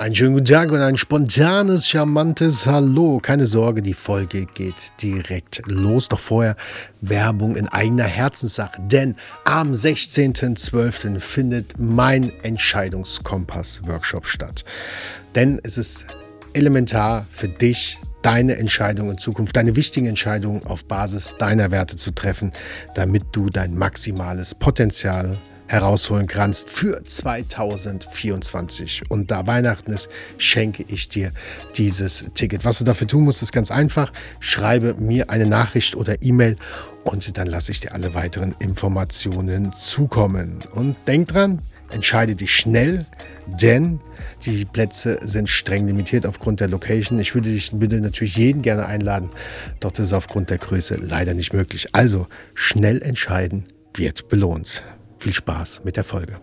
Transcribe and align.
Einen 0.00 0.14
schönen 0.14 0.32
guten 0.32 0.46
Tag 0.46 0.72
und 0.72 0.80
ein 0.80 0.96
spontanes, 0.96 1.86
charmantes 1.86 2.64
Hallo. 2.64 3.20
Keine 3.22 3.44
Sorge, 3.44 3.82
die 3.82 3.92
Folge 3.92 4.46
geht 4.46 4.94
direkt 5.02 5.60
los. 5.66 6.08
Doch 6.08 6.18
vorher 6.18 6.56
Werbung 7.02 7.54
in 7.54 7.68
eigener 7.68 8.04
Herzenssache. 8.04 8.80
Denn 8.80 9.14
am 9.44 9.72
16.12. 9.72 11.20
findet 11.20 11.78
mein 11.78 12.32
Entscheidungskompass-Workshop 12.42 14.24
statt. 14.26 14.64
Denn 15.34 15.60
es 15.64 15.76
ist 15.76 16.06
elementar 16.54 17.26
für 17.28 17.48
dich, 17.48 17.98
deine 18.22 18.56
Entscheidung 18.56 19.10
in 19.10 19.18
Zukunft, 19.18 19.54
deine 19.54 19.76
wichtigen 19.76 20.06
Entscheidungen 20.06 20.64
auf 20.64 20.86
Basis 20.86 21.34
deiner 21.38 21.72
Werte 21.72 21.96
zu 21.96 22.12
treffen, 22.12 22.52
damit 22.94 23.24
du 23.32 23.50
dein 23.50 23.76
maximales 23.76 24.54
Potenzial 24.54 25.36
herausholen 25.70 26.26
kannst 26.26 26.68
für 26.68 27.02
2024. 27.04 29.02
Und 29.08 29.30
da 29.30 29.46
Weihnachten 29.46 29.92
ist, 29.92 30.08
schenke 30.36 30.84
ich 30.88 31.08
dir 31.08 31.30
dieses 31.76 32.26
Ticket. 32.34 32.64
Was 32.64 32.78
du 32.78 32.84
dafür 32.84 33.06
tun 33.06 33.22
musst, 33.22 33.40
ist 33.40 33.52
ganz 33.52 33.70
einfach. 33.70 34.12
Schreibe 34.40 34.94
mir 34.94 35.30
eine 35.30 35.46
Nachricht 35.46 35.94
oder 35.94 36.22
E-Mail 36.22 36.56
und 37.04 37.38
dann 37.38 37.46
lasse 37.46 37.70
ich 37.70 37.78
dir 37.78 37.94
alle 37.94 38.14
weiteren 38.14 38.56
Informationen 38.58 39.72
zukommen. 39.72 40.64
Und 40.72 40.96
denk 41.06 41.28
dran, 41.28 41.62
entscheide 41.90 42.34
dich 42.34 42.52
schnell, 42.52 43.06
denn 43.46 44.00
die 44.44 44.64
Plätze 44.64 45.18
sind 45.22 45.48
streng 45.48 45.86
limitiert 45.86 46.26
aufgrund 46.26 46.58
der 46.58 46.68
Location. 46.68 47.20
Ich 47.20 47.36
würde 47.36 47.48
dich 47.48 47.70
bitte 47.72 48.00
natürlich 48.00 48.36
jeden 48.36 48.62
gerne 48.62 48.86
einladen, 48.86 49.30
doch 49.78 49.92
das 49.92 50.06
ist 50.06 50.12
aufgrund 50.14 50.50
der 50.50 50.58
Größe 50.58 50.96
leider 50.96 51.34
nicht 51.34 51.52
möglich. 51.52 51.90
Also 51.92 52.26
schnell 52.54 53.00
entscheiden 53.02 53.64
wird 53.94 54.28
belohnt. 54.28 54.82
Viel 55.22 55.34
Spaß 55.34 55.84
mit 55.84 55.96
der 55.96 56.04
Folge. 56.04 56.38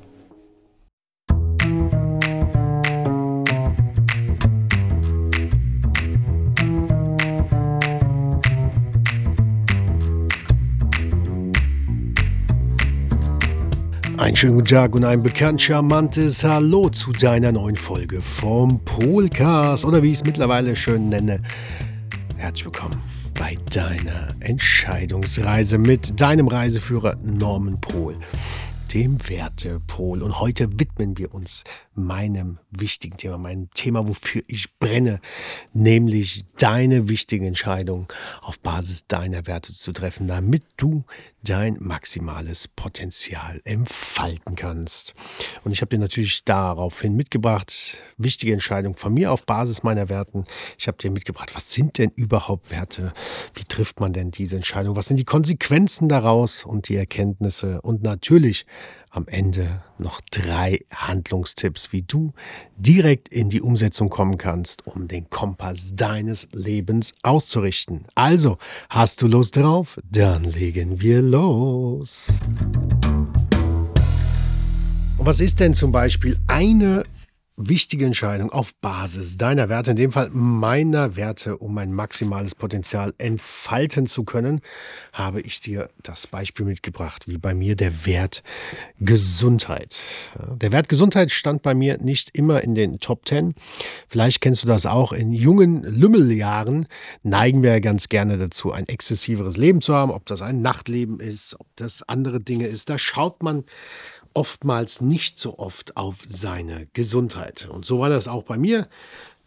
Ein 14.17 14.36
schönen 14.36 14.56
guten 14.56 14.67
Tag 14.67 14.94
und 14.94 15.06
ein 15.06 15.23
bekannt 15.23 15.59
charmantes 15.59 16.44
Hallo 16.44 16.89
zu 16.89 17.12
deiner 17.14 17.52
neuen 17.52 17.75
Folge 17.75 18.22
vom 18.22 18.80
Polcast 18.86 19.86
oder 19.86 20.03
wie 20.03 20.12
ich 20.12 20.19
es 20.19 20.23
mittlerweile 20.23 20.75
schön 20.75 21.09
nenne. 21.09 21.41
Herzlich 22.38 22.66
willkommen 22.66 23.02
bei 23.34 23.56
deiner 23.72 24.36
Entscheidungsreise 24.39 25.80
mit 25.80 26.19
deinem 26.19 26.47
Reiseführer 26.47 27.16
Norman 27.23 27.80
Pohl 27.81 28.16
dem 28.94 29.28
Wertepol. 29.28 30.24
Und 30.24 30.40
heute 30.40 30.80
widmen 30.80 31.18
wir 31.18 31.34
uns 31.34 31.64
meinem 31.94 32.60
wichtigen 32.72 33.18
Thema, 33.18 33.38
meinem 33.38 33.70
Thema, 33.72 34.08
wofür 34.08 34.42
ich 34.48 34.78
brenne, 34.80 35.20
nämlich 35.74 36.46
deine 36.58 37.10
wichtigen 37.10 37.46
Entscheidungen 37.46 38.08
auf 38.42 38.60
Basis 38.60 39.08
deiner 39.08 39.48
Werte 39.48 39.74
zu 39.74 39.92
treffen, 39.92 40.28
damit 40.28 40.64
du 40.78 41.04
dein 41.48 41.78
maximales 41.80 42.67
Potenzial 42.67 43.62
entfalten 43.64 44.56
kannst. 44.56 45.14
Und 45.64 45.72
ich 45.72 45.81
habe 45.81 45.90
dir 45.90 46.00
natürlich 46.00 46.44
daraufhin 46.44 47.16
mitgebracht, 47.16 47.98
wichtige 48.17 48.52
Entscheidungen 48.52 48.95
von 48.95 49.14
mir 49.14 49.31
auf 49.31 49.45
Basis 49.45 49.84
meiner 49.84 50.09
Werten. 50.09 50.44
Ich 50.78 50.88
habe 50.88 50.98
dir 50.98 51.09
mitgebracht, 51.09 51.56
was 51.56 51.72
sind 51.72 51.98
denn 51.98 52.12
überhaupt 52.16 52.70
Werte? 52.70 53.14
Wie 53.53 53.64
trifft 53.64 54.00
man 54.00 54.12
denn 54.12 54.31
diese 54.31 54.58
Entscheidung? 54.58 54.95
Was 54.95 55.06
sind 55.06 55.18
die 55.18 55.25
Konsequenzen 55.25 56.09
daraus 56.09 56.66
und 56.66 56.90
die 56.90 56.98
Erkenntnisse? 56.98 57.81
Und 57.81 58.03
natürlich 58.03 58.66
am 59.18 59.28
Ende 59.28 59.82
noch 59.98 60.22
drei 60.30 60.80
Handlungstipps, 60.94 61.92
wie 61.92 62.04
du 62.04 62.34
direkt 62.78 63.30
in 63.30 63.50
die 63.50 63.62
Umsetzung 63.62 64.09
kommen 64.09 64.38
kannst, 64.38 64.86
um 64.86 65.08
den 65.08 65.28
Kompass 65.32 65.96
deines 65.96 66.48
Lebens 66.54 67.16
auszurichten. 67.24 68.06
Also, 68.14 68.59
hast 68.90 69.24
du 69.24 69.28
Lust 69.28 69.58
drauf? 69.58 69.98
Dann 70.12 70.44
legen 70.44 71.02
wir 71.02 71.24
los. 71.24 72.28
Und 75.18 75.25
was 75.25 75.40
ist 75.40 75.59
denn 75.59 75.74
zum 75.74 75.91
Beispiel 75.91 76.38
eine 76.46 77.03
wichtige 77.57 78.06
Entscheidung 78.06 78.51
auf 78.51 78.75
Basis 78.75 79.38
deiner 79.38 79.68
Werte, 79.68 79.91
in 79.91 79.97
dem 79.97 80.12
Fall 80.12 80.29
meiner 80.31 81.16
Werte, 81.16 81.57
um 81.57 81.73
mein 81.73 81.91
maximales 81.91 82.53
Potenzial 82.53 83.16
entfalten 83.18 84.06
zu 84.06 84.23
können, 84.23 84.62
habe 85.12 85.41
ich 85.41 85.59
dir 85.59 85.90
das 86.03 86.28
Beispiel 86.28 86.66
mitgebracht, 86.66 87.28
wie 87.28 87.40
bei 87.40 87.56
mir 87.56 87.75
der 87.75 88.06
Wert 88.06 88.44
Gesundheit. 89.00 89.97
Der 90.38 90.72
Wert 90.72 90.88
Gesundheit 90.88 91.31
stand 91.31 91.63
bei 91.63 91.73
mir 91.73 91.97
nicht 91.97 92.38
immer 92.38 92.63
in 92.63 92.75
den 92.75 93.00
Top 93.00 93.25
Ten. 93.25 93.56
Vielleicht 94.07 94.40
kennst 94.41 94.62
du 94.62 94.67
das 94.67 94.85
auch. 94.85 95.12
In 95.12 95.34
jungen 95.34 95.81
Lümmeljahren 95.81 96.88
neigen 97.23 97.63
wir 97.63 97.81
ganz 97.81 98.07
gerne 98.07 98.38
dazu, 98.38 98.72
ein 98.72 98.88
exzessiveres 98.88 99.57
Leben 99.57 99.81
zu 99.81 99.96
haben, 99.96 100.12
ob 100.12 100.28
das 100.28 100.44
ein 100.44 100.62
Nachtleben 100.62 101.19
ist, 101.19 101.59
ob 101.59 101.67
das 101.75 102.07
andere 102.07 102.40
Dinge 102.40 102.67
ist. 102.67 102.90
Da 102.90 103.00
schaut 103.00 103.41
man 103.41 103.63
oftmals 104.38 105.02
nicht 105.02 105.40
so 105.40 105.58
oft 105.58 105.98
auf 105.98 106.18
seine 106.24 106.88
Gesundheit. 106.94 107.68
Und 107.72 107.86
so 107.86 107.98
war 107.98 108.09
das 108.09 108.28
auch 108.28 108.44
bei 108.44 108.56
mir. 108.56 108.88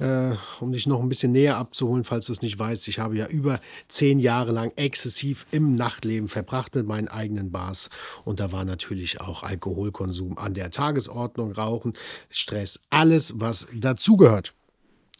Äh, 0.01 0.33
um 0.59 0.73
dich 0.73 0.89
noch 0.89 1.01
ein 1.01 1.09
bisschen 1.09 1.31
näher 1.31 1.59
abzuholen, 1.59 2.03
falls 2.03 2.27
du 2.27 2.33
es 2.33 2.43
nicht 2.43 2.59
weißt, 2.59 2.89
ich 2.89 2.99
habe 2.99 3.17
ja 3.17 3.29
über 3.29 3.61
zehn 3.87 4.19
Jahre 4.19 4.50
lang 4.50 4.73
exzessiv 4.75 5.47
im 5.53 5.77
Nachtleben 5.77 6.27
verbracht 6.29 6.75
mit 6.75 6.89
meinen 6.89 7.06
eigenen 7.06 7.53
Bars. 7.53 7.89
Und 8.25 8.41
da 8.41 8.50
war 8.50 8.65
natürlich 8.65 9.21
auch 9.21 9.45
Alkoholkonsum 9.45 10.39
an 10.39 10.55
der 10.55 10.73
Tagesordnung, 10.73 11.53
Rauchen, 11.53 11.93
Stress, 12.29 12.81
alles, 12.91 13.34
was 13.39 13.69
dazugehört. 13.73 14.55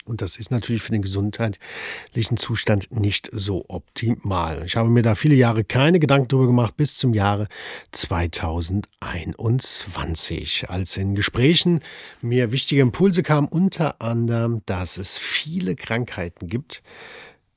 Und 0.05 0.23
das 0.23 0.37
ist 0.37 0.51
natürlich 0.51 0.83
für 0.83 0.93
den 0.93 1.03
gesundheitlichen 1.03 2.39
Zustand 2.39 2.91
nicht 2.91 3.29
so 3.33 3.67
optimal. 3.69 4.63
Ich 4.65 4.77
habe 4.77 4.89
mir 4.89 5.03
da 5.03 5.15
viele 5.15 5.35
Jahre 5.35 5.63
keine 5.63 5.99
Gedanken 5.99 6.29
darüber 6.29 6.47
gemacht, 6.47 6.75
bis 6.77 6.97
zum 6.97 7.13
Jahre 7.13 7.49
2021, 7.93 10.71
als 10.71 10.97
in 10.97 11.15
Gesprächen 11.15 11.81
mir 12.23 12.51
wichtige 12.51 12.81
Impulse 12.81 13.23
kamen, 13.23 13.49
unter 13.49 14.01
anderem, 14.01 14.63
dass 14.65 14.97
es 14.97 15.19
viele 15.19 15.77
Krankheiten 15.77 16.49
gibt, 16.49 16.83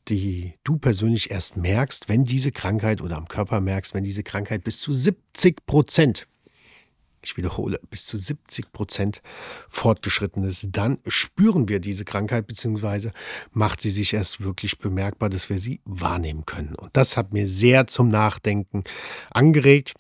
die 0.10 0.56
du 0.64 0.78
persönlich 0.78 1.32
erst 1.32 1.56
merkst, 1.56 2.10
wenn 2.10 2.26
diese 2.26 2.52
Krankheit 2.52 3.00
oder 3.02 3.16
am 3.18 3.30
Körper 3.30 3.62
merkst, 3.62 3.94
wenn 3.94 4.04
diese 4.04 4.24
Krankheit 4.24 4.64
bis 4.64 4.80
zu 4.80 4.92
70 4.92 5.66
Prozent 5.66 6.28
ich 7.26 7.38
wiederhole, 7.38 7.80
bis 7.90 8.06
zu 8.06 8.18
70 8.18 8.72
Prozent 8.72 9.22
fortgeschritten 9.70 10.44
ist, 10.44 10.68
dann 10.72 11.00
spüren 11.08 11.68
wir 11.70 11.80
diese 11.80 12.06
Krankheit, 12.06 12.48
beziehungsweise 12.48 13.12
macht 13.52 13.82
sie 13.82 13.90
sich 13.90 14.14
erst 14.14 14.42
wirklich 14.42 14.78
bemerkbar, 14.80 15.30
dass 15.30 15.50
wir 15.50 15.60
sie 15.60 15.82
wahrnehmen 15.86 16.46
können. 16.46 16.76
Und 16.76 16.96
das 16.96 17.18
hat 17.18 17.34
mir 17.34 17.48
sehr 17.48 17.88
zum 17.88 18.10
Nachdenken 18.10 18.84
angeregt 19.32 19.94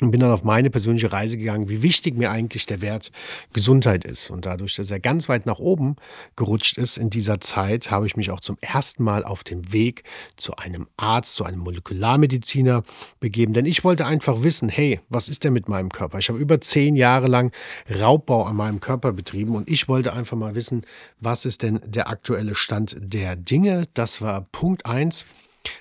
und 0.00 0.10
bin 0.10 0.20
dann 0.20 0.30
auf 0.30 0.44
meine 0.44 0.70
persönliche 0.70 1.12
Reise 1.12 1.36
gegangen, 1.36 1.68
wie 1.68 1.82
wichtig 1.82 2.16
mir 2.16 2.30
eigentlich 2.30 2.66
der 2.66 2.80
Wert 2.80 3.10
Gesundheit 3.52 4.04
ist. 4.04 4.30
Und 4.30 4.46
dadurch, 4.46 4.76
dass 4.76 4.90
er 4.90 5.00
ganz 5.00 5.28
weit 5.28 5.46
nach 5.46 5.58
oben 5.58 5.96
gerutscht 6.36 6.78
ist 6.78 6.98
in 6.98 7.10
dieser 7.10 7.40
Zeit, 7.40 7.90
habe 7.90 8.06
ich 8.06 8.16
mich 8.16 8.30
auch 8.30 8.40
zum 8.40 8.56
ersten 8.60 9.02
Mal 9.02 9.24
auf 9.24 9.44
dem 9.44 9.72
Weg 9.72 10.04
zu 10.36 10.54
einem 10.56 10.86
Arzt, 10.96 11.34
zu 11.34 11.44
einem 11.44 11.60
Molekularmediziner 11.60 12.82
begeben. 13.20 13.52
Denn 13.52 13.66
ich 13.66 13.84
wollte 13.84 14.06
einfach 14.06 14.42
wissen, 14.42 14.68
hey, 14.68 15.00
was 15.08 15.28
ist 15.28 15.44
denn 15.44 15.52
mit 15.52 15.68
meinem 15.68 15.90
Körper? 15.90 16.18
Ich 16.18 16.28
habe 16.28 16.38
über 16.38 16.60
zehn 16.60 16.96
Jahre 16.96 17.28
lang 17.28 17.52
Raubbau 17.90 18.44
an 18.44 18.56
meinem 18.56 18.80
Körper 18.80 19.12
betrieben 19.12 19.56
und 19.56 19.68
ich 19.70 19.88
wollte 19.88 20.12
einfach 20.12 20.36
mal 20.36 20.54
wissen, 20.54 20.82
was 21.20 21.44
ist 21.44 21.62
denn 21.62 21.80
der 21.84 22.08
aktuelle 22.08 22.54
Stand 22.54 22.96
der 23.00 23.36
Dinge? 23.36 23.84
Das 23.94 24.22
war 24.22 24.42
Punkt 24.52 24.86
eins. 24.86 25.24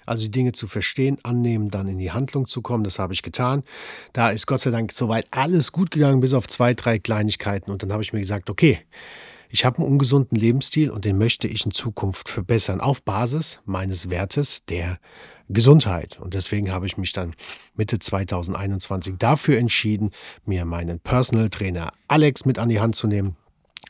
Also 0.06 0.26
die 0.26 0.32
Dinge 0.32 0.52
zu 0.52 0.68
verstehen, 0.68 1.18
annehmen, 1.24 1.70
dann 1.70 1.88
in 1.88 1.98
die 1.98 2.12
Handlung 2.12 2.48
zu 2.48 2.62
kommen, 2.62 2.84
das 2.84 3.00
habe 3.00 3.14
ich 3.14 3.22
getan. 3.22 3.64
Da 4.14 4.30
ist 4.30 4.48
Gott 4.48 4.62
sei 4.62 4.72
Dank 4.72 4.92
soweit 4.92 5.28
alles 5.32 5.72
gut 5.72 5.92
gegangen, 5.92 6.20
bis 6.20 6.34
auf 6.34 6.48
zwei, 6.48 6.74
drei 6.74 7.00
Kleinigkeiten. 7.00 7.72
Und 7.72 7.84
dann 7.84 7.92
habe 7.92 8.04
ich 8.04 8.14
mir 8.14 8.20
gesagt, 8.20 8.50
okay, 8.50 8.80
ich 9.50 9.66
habe 9.66 9.78
einen 9.78 9.88
ungesunden 9.88 10.38
Lebensstil 10.38 10.90
und 10.90 11.06
den 11.06 11.18
möchte 11.18 11.48
ich 11.48 11.66
in 11.66 11.72
Zukunft 11.72 12.30
verbessern, 12.30 12.82
auf 12.82 13.02
Basis 13.04 13.62
meines 13.66 14.10
Wertes 14.10 14.66
der 14.66 15.00
Gesundheit. 15.50 16.20
Und 16.20 16.34
deswegen 16.34 16.72
habe 16.72 16.86
ich 16.86 16.98
mich 16.98 17.14
dann 17.14 17.34
Mitte 17.76 18.00
2021 18.00 19.16
dafür 19.18 19.58
entschieden, 19.58 20.12
mir 20.46 20.66
meinen 20.66 21.00
Personal 21.00 21.50
Trainer 21.50 21.94
Alex 22.08 22.46
mit 22.46 22.60
an 22.60 22.70
die 22.70 22.82
Hand 22.82 22.96
zu 22.96 23.08
nehmen 23.08 23.38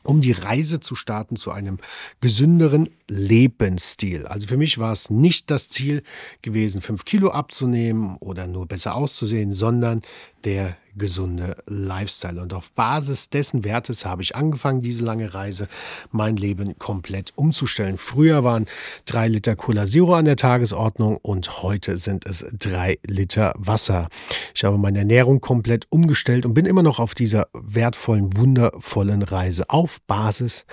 um 0.07 0.21
die 0.21 0.31
Reise 0.31 0.79
zu 0.79 0.95
starten 0.95 1.35
zu 1.35 1.51
einem 1.51 1.79
gesünderen 2.21 2.87
Lebensstil. 3.09 4.25
Also 4.25 4.47
für 4.47 4.57
mich 4.57 4.77
war 4.77 4.93
es 4.93 5.09
nicht 5.09 5.51
das 5.51 5.67
Ziel 5.67 6.01
gewesen, 6.41 6.81
fünf 6.81 7.03
Kilo 7.03 7.31
abzunehmen 7.31 8.15
oder 8.21 8.47
nur 8.47 8.67
besser 8.67 8.95
auszusehen, 8.95 9.51
sondern 9.51 10.01
der 10.47 10.77
gesunde 10.95 11.57
Lifestyle. 11.67 12.41
Und 12.41 12.53
auf 12.53 12.71
Basis 12.71 13.29
dessen 13.29 13.65
Wertes 13.65 14.05
habe 14.05 14.21
ich 14.21 14.37
angefangen, 14.37 14.81
diese 14.81 15.03
lange 15.03 15.33
Reise, 15.33 15.67
mein 16.09 16.37
Leben 16.37 16.79
komplett 16.79 17.33
umzustellen. 17.35 17.97
Früher 17.97 18.45
waren 18.45 18.65
drei 19.03 19.27
Liter 19.27 19.57
Cola 19.57 19.85
Zero 19.85 20.15
an 20.15 20.23
der 20.23 20.37
Tagesordnung 20.37 21.17
und 21.17 21.63
heute 21.63 21.97
sind 21.97 22.25
es 22.25 22.45
drei 22.57 22.97
Liter 23.05 23.53
Wasser. 23.57 24.07
Ich 24.55 24.63
habe 24.63 24.77
meine 24.77 24.99
Ernährung 24.99 25.41
komplett 25.41 25.85
umgestellt 25.89 26.45
und 26.45 26.53
bin 26.53 26.65
immer 26.65 26.81
noch 26.81 26.99
auf 26.99 27.13
dieser 27.13 27.47
wertvollen, 27.53 28.37
wundervollen 28.37 29.23
Reise 29.23 29.69
auf 29.69 30.01
Basis 30.03 30.63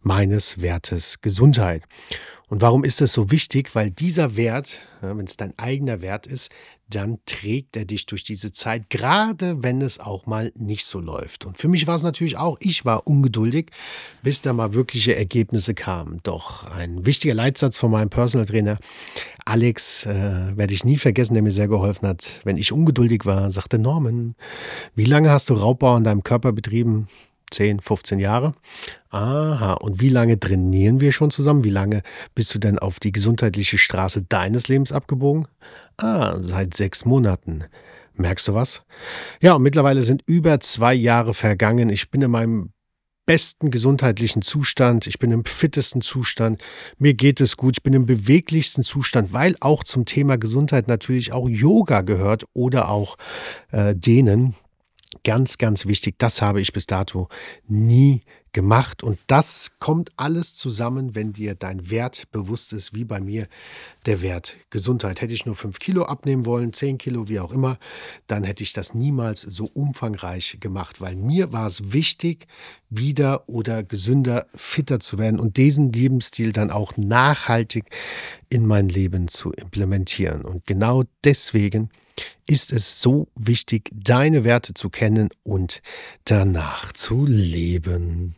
meines 0.00 0.62
Wertes 0.62 1.20
Gesundheit. 1.22 1.82
Und 2.48 2.60
warum 2.60 2.84
ist 2.84 3.00
das 3.00 3.12
so 3.12 3.32
wichtig? 3.32 3.74
Weil 3.74 3.90
dieser 3.90 4.36
Wert, 4.36 4.78
wenn 5.00 5.26
es 5.26 5.36
dein 5.36 5.58
eigener 5.58 6.02
Wert 6.02 6.26
ist, 6.26 6.52
dann 6.88 7.18
trägt 7.26 7.76
er 7.76 7.84
dich 7.84 8.06
durch 8.06 8.24
diese 8.24 8.52
Zeit, 8.52 8.90
gerade 8.90 9.62
wenn 9.62 9.80
es 9.80 9.98
auch 10.00 10.26
mal 10.26 10.52
nicht 10.56 10.84
so 10.84 11.00
läuft. 11.00 11.44
Und 11.44 11.58
für 11.58 11.68
mich 11.68 11.86
war 11.86 11.96
es 11.96 12.02
natürlich 12.02 12.36
auch, 12.36 12.56
ich 12.60 12.84
war 12.84 13.06
ungeduldig, 13.06 13.70
bis 14.22 14.42
da 14.42 14.52
mal 14.52 14.74
wirkliche 14.74 15.16
Ergebnisse 15.16 15.74
kamen. 15.74 16.20
Doch 16.22 16.64
ein 16.70 17.06
wichtiger 17.06 17.34
Leitsatz 17.34 17.76
von 17.76 17.90
meinem 17.90 18.10
Personal 18.10 18.46
Trainer, 18.46 18.78
Alex, 19.44 20.06
äh, 20.06 20.56
werde 20.56 20.72
ich 20.72 20.84
nie 20.84 20.96
vergessen, 20.96 21.34
der 21.34 21.42
mir 21.42 21.52
sehr 21.52 21.68
geholfen 21.68 22.08
hat. 22.08 22.28
Wenn 22.44 22.56
ich 22.56 22.72
ungeduldig 22.72 23.24
war, 23.24 23.50
sagte 23.50 23.78
Norman, 23.78 24.34
wie 24.94 25.04
lange 25.04 25.30
hast 25.30 25.50
du 25.50 25.54
Raubbau 25.54 25.94
an 25.94 26.04
deinem 26.04 26.22
Körper 26.22 26.52
betrieben? 26.52 27.08
10, 27.50 27.80
15 27.80 28.18
Jahre. 28.18 28.52
Aha, 29.10 29.74
und 29.74 30.00
wie 30.00 30.08
lange 30.08 30.38
trainieren 30.38 31.00
wir 31.00 31.12
schon 31.12 31.30
zusammen? 31.30 31.64
Wie 31.64 31.70
lange 31.70 32.02
bist 32.34 32.54
du 32.54 32.58
denn 32.58 32.78
auf 32.78 33.00
die 33.00 33.12
gesundheitliche 33.12 33.78
Straße 33.78 34.22
deines 34.22 34.68
Lebens 34.68 34.92
abgebogen? 34.92 35.46
Ah, 35.96 36.36
seit 36.38 36.74
sechs 36.74 37.04
Monaten. 37.04 37.64
Merkst 38.14 38.48
du 38.48 38.54
was? 38.54 38.82
Ja, 39.40 39.54
und 39.54 39.62
mittlerweile 39.62 40.02
sind 40.02 40.22
über 40.26 40.60
zwei 40.60 40.94
Jahre 40.94 41.34
vergangen. 41.34 41.88
Ich 41.88 42.10
bin 42.10 42.22
in 42.22 42.30
meinem 42.30 42.70
besten 43.26 43.70
gesundheitlichen 43.70 44.42
Zustand, 44.42 45.06
ich 45.06 45.18
bin 45.18 45.30
im 45.30 45.44
fittesten 45.44 46.02
Zustand, 46.02 46.62
mir 46.98 47.14
geht 47.14 47.40
es 47.40 47.56
gut, 47.56 47.78
ich 47.78 47.82
bin 47.82 47.94
im 47.94 48.06
beweglichsten 48.06 48.84
Zustand, 48.84 49.32
weil 49.32 49.56
auch 49.60 49.82
zum 49.84 50.04
Thema 50.04 50.36
Gesundheit 50.36 50.88
natürlich 50.88 51.32
auch 51.32 51.48
Yoga 51.48 52.02
gehört 52.02 52.44
oder 52.52 52.90
auch 52.90 53.16
äh, 53.70 53.94
Dehnen. 53.94 54.54
Ganz, 55.24 55.56
ganz 55.56 55.86
wichtig, 55.86 56.18
das 56.18 56.42
habe 56.42 56.60
ich 56.60 56.74
bis 56.74 56.86
dato 56.86 57.28
nie 57.66 58.20
gemacht. 58.52 59.02
Und 59.02 59.18
das 59.26 59.72
kommt 59.78 60.12
alles 60.16 60.54
zusammen, 60.54 61.14
wenn 61.14 61.32
dir 61.32 61.54
dein 61.54 61.90
Wert 61.90 62.30
bewusst 62.30 62.74
ist, 62.74 62.94
wie 62.94 63.04
bei 63.04 63.20
mir 63.20 63.48
der 64.04 64.20
Wert 64.20 64.56
Gesundheit. 64.68 65.22
Hätte 65.22 65.32
ich 65.32 65.46
nur 65.46 65.56
fünf 65.56 65.78
Kilo 65.78 66.04
abnehmen 66.04 66.44
wollen, 66.44 66.74
zehn 66.74 66.98
Kilo, 66.98 67.28
wie 67.28 67.40
auch 67.40 67.52
immer, 67.52 67.78
dann 68.26 68.44
hätte 68.44 68.62
ich 68.62 68.74
das 68.74 68.92
niemals 68.92 69.40
so 69.40 69.64
umfangreich 69.64 70.58
gemacht, 70.60 71.00
weil 71.00 71.16
mir 71.16 71.52
war 71.52 71.68
es 71.68 71.92
wichtig, 71.92 72.46
wieder 72.90 73.48
oder 73.48 73.82
gesünder, 73.82 74.46
fitter 74.54 75.00
zu 75.00 75.18
werden 75.18 75.40
und 75.40 75.56
diesen 75.56 75.90
Lebensstil 75.90 76.52
dann 76.52 76.70
auch 76.70 76.98
nachhaltig 76.98 77.86
in 78.50 78.66
mein 78.66 78.90
Leben 78.90 79.28
zu 79.28 79.52
implementieren. 79.52 80.44
Und 80.44 80.66
genau 80.66 81.04
deswegen 81.24 81.90
ist 82.46 82.72
es 82.72 83.00
so 83.00 83.28
wichtig, 83.34 83.90
deine 83.92 84.44
Werte 84.44 84.74
zu 84.74 84.90
kennen 84.90 85.28
und 85.42 85.82
danach 86.24 86.92
zu 86.92 87.24
leben. 87.26 88.36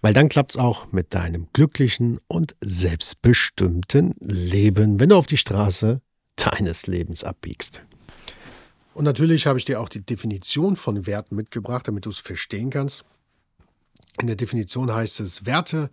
Weil 0.00 0.14
dann 0.14 0.28
klappt 0.28 0.52
es 0.52 0.56
auch 0.56 0.90
mit 0.90 1.14
deinem 1.14 1.46
glücklichen 1.52 2.18
und 2.26 2.56
selbstbestimmten 2.60 4.16
Leben, 4.20 4.98
wenn 4.98 5.10
du 5.10 5.16
auf 5.16 5.26
die 5.26 5.36
Straße 5.36 6.02
deines 6.36 6.86
Lebens 6.86 7.22
abbiegst. 7.22 7.82
Und 8.94 9.04
natürlich 9.04 9.46
habe 9.46 9.58
ich 9.58 9.64
dir 9.64 9.80
auch 9.80 9.88
die 9.88 10.04
Definition 10.04 10.76
von 10.76 11.06
Werten 11.06 11.36
mitgebracht, 11.36 11.88
damit 11.88 12.06
du 12.06 12.10
es 12.10 12.18
verstehen 12.18 12.70
kannst. 12.70 13.04
In 14.20 14.26
der 14.26 14.36
Definition 14.36 14.92
heißt 14.92 15.20
es, 15.20 15.46
Werte 15.46 15.90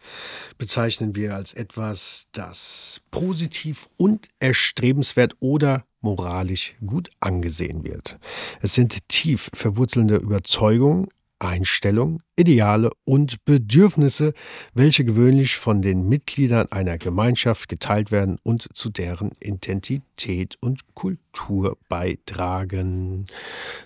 bezeichnen 0.58 1.16
wir 1.16 1.36
als 1.36 1.54
etwas, 1.54 2.28
das 2.32 3.02
positiv 3.12 3.88
und 3.98 4.28
erstrebenswert 4.40 5.36
oder 5.40 5.86
moralisch 6.02 6.76
gut 6.86 7.10
angesehen 7.20 7.84
wird. 7.84 8.20
Es 8.62 8.76
sind 8.76 9.08
tief 9.10 9.50
verwurzelnde 9.54 10.18
Überzeugungen, 10.18 11.08
Einstellungen, 11.40 12.22
Ideale 12.36 12.90
und 13.06 13.44
Bedürfnisse, 13.46 14.34
welche 14.74 15.04
gewöhnlich 15.04 15.58
von 15.58 15.82
den 15.82 16.08
Mitgliedern 16.08 16.68
einer 16.72 16.98
Gemeinschaft 16.98 17.68
geteilt 17.68 18.12
werden 18.12 18.38
und 18.44 18.68
zu 18.74 18.90
deren 18.90 19.32
Identität 19.42 20.58
und 20.62 20.94
Kultur 20.96 21.78
beitragen. 21.90 23.26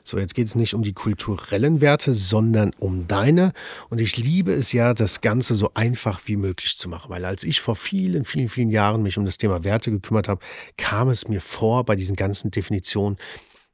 So, 0.04 0.20
jetzt 0.20 0.36
geht 0.36 0.48
es 0.48 0.56
nicht 0.56 0.74
um 0.74 0.84
die 0.84 0.94
kulturellen 0.94 1.82
Werte, 1.82 2.14
sondern 2.14 2.72
um 2.80 3.08
deine. 3.08 3.54
Und 3.90 4.02
ich 4.02 4.18
liebe 4.18 4.52
es 4.52 4.72
ja, 4.72 4.94
das 4.94 5.22
Ganze 5.22 5.56
so 5.56 5.72
einfach 5.74 6.22
wie 6.26 6.38
möglich 6.38 6.78
zu 6.78 6.90
machen, 6.90 7.10
weil 7.10 7.26
als 7.26 7.44
ich 7.44 7.62
vor 7.62 7.76
vielen, 7.76 8.26
vielen, 8.26 8.50
vielen 8.50 8.70
Jahren 8.70 9.04
mich 9.04 9.18
um 9.18 9.26
das 9.26 9.38
Thema 9.38 9.64
Werte 9.64 9.92
gekümmert 9.92 10.28
habe, 10.28 10.42
kam 10.78 11.10
es 11.10 11.28
mir 11.28 11.42
vor 11.42 11.86
bei 11.86 11.96
diesen 11.96 12.16
ganzen 12.16 12.52
Definitionen, 12.52 13.18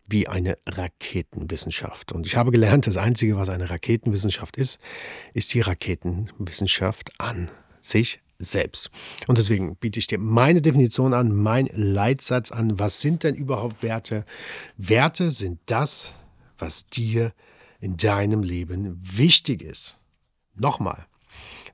wie 0.10 0.28
eine 0.28 0.58
Raketenwissenschaft. 0.66 2.12
Und 2.12 2.28
ich 2.28 2.36
habe 2.36 2.52
gelernt, 2.52 2.88
das 2.88 2.98
Einzige, 2.98 3.38
was 3.38 3.50
eine 3.50 3.70
Raketenwissenschaft 3.70 4.58
ist, 4.58 4.80
ist 5.34 5.54
die 5.54 5.62
Raketenwissenschaft 5.62 7.12
an 7.20 7.50
sich 7.82 8.22
selbst. 8.40 8.90
Und 9.28 9.38
deswegen 9.38 9.76
biete 9.76 10.00
ich 10.00 10.08
dir 10.08 10.18
meine 10.18 10.62
Definition 10.62 11.14
an, 11.14 11.36
mein 11.36 11.70
Leitsatz 11.74 12.52
an. 12.52 12.80
Was 12.80 13.02
sind 13.02 13.24
denn 13.24 13.36
überhaupt 13.36 13.84
Werte? 13.84 14.26
Werte 14.78 15.32
sind 15.32 15.60
das, 15.66 16.14
was 16.58 16.88
dir 16.88 17.34
in 17.80 17.98
deinem 17.98 18.44
Leben 18.44 19.00
wichtig 19.02 19.62
ist. 19.62 20.00
Nochmal. 20.56 21.06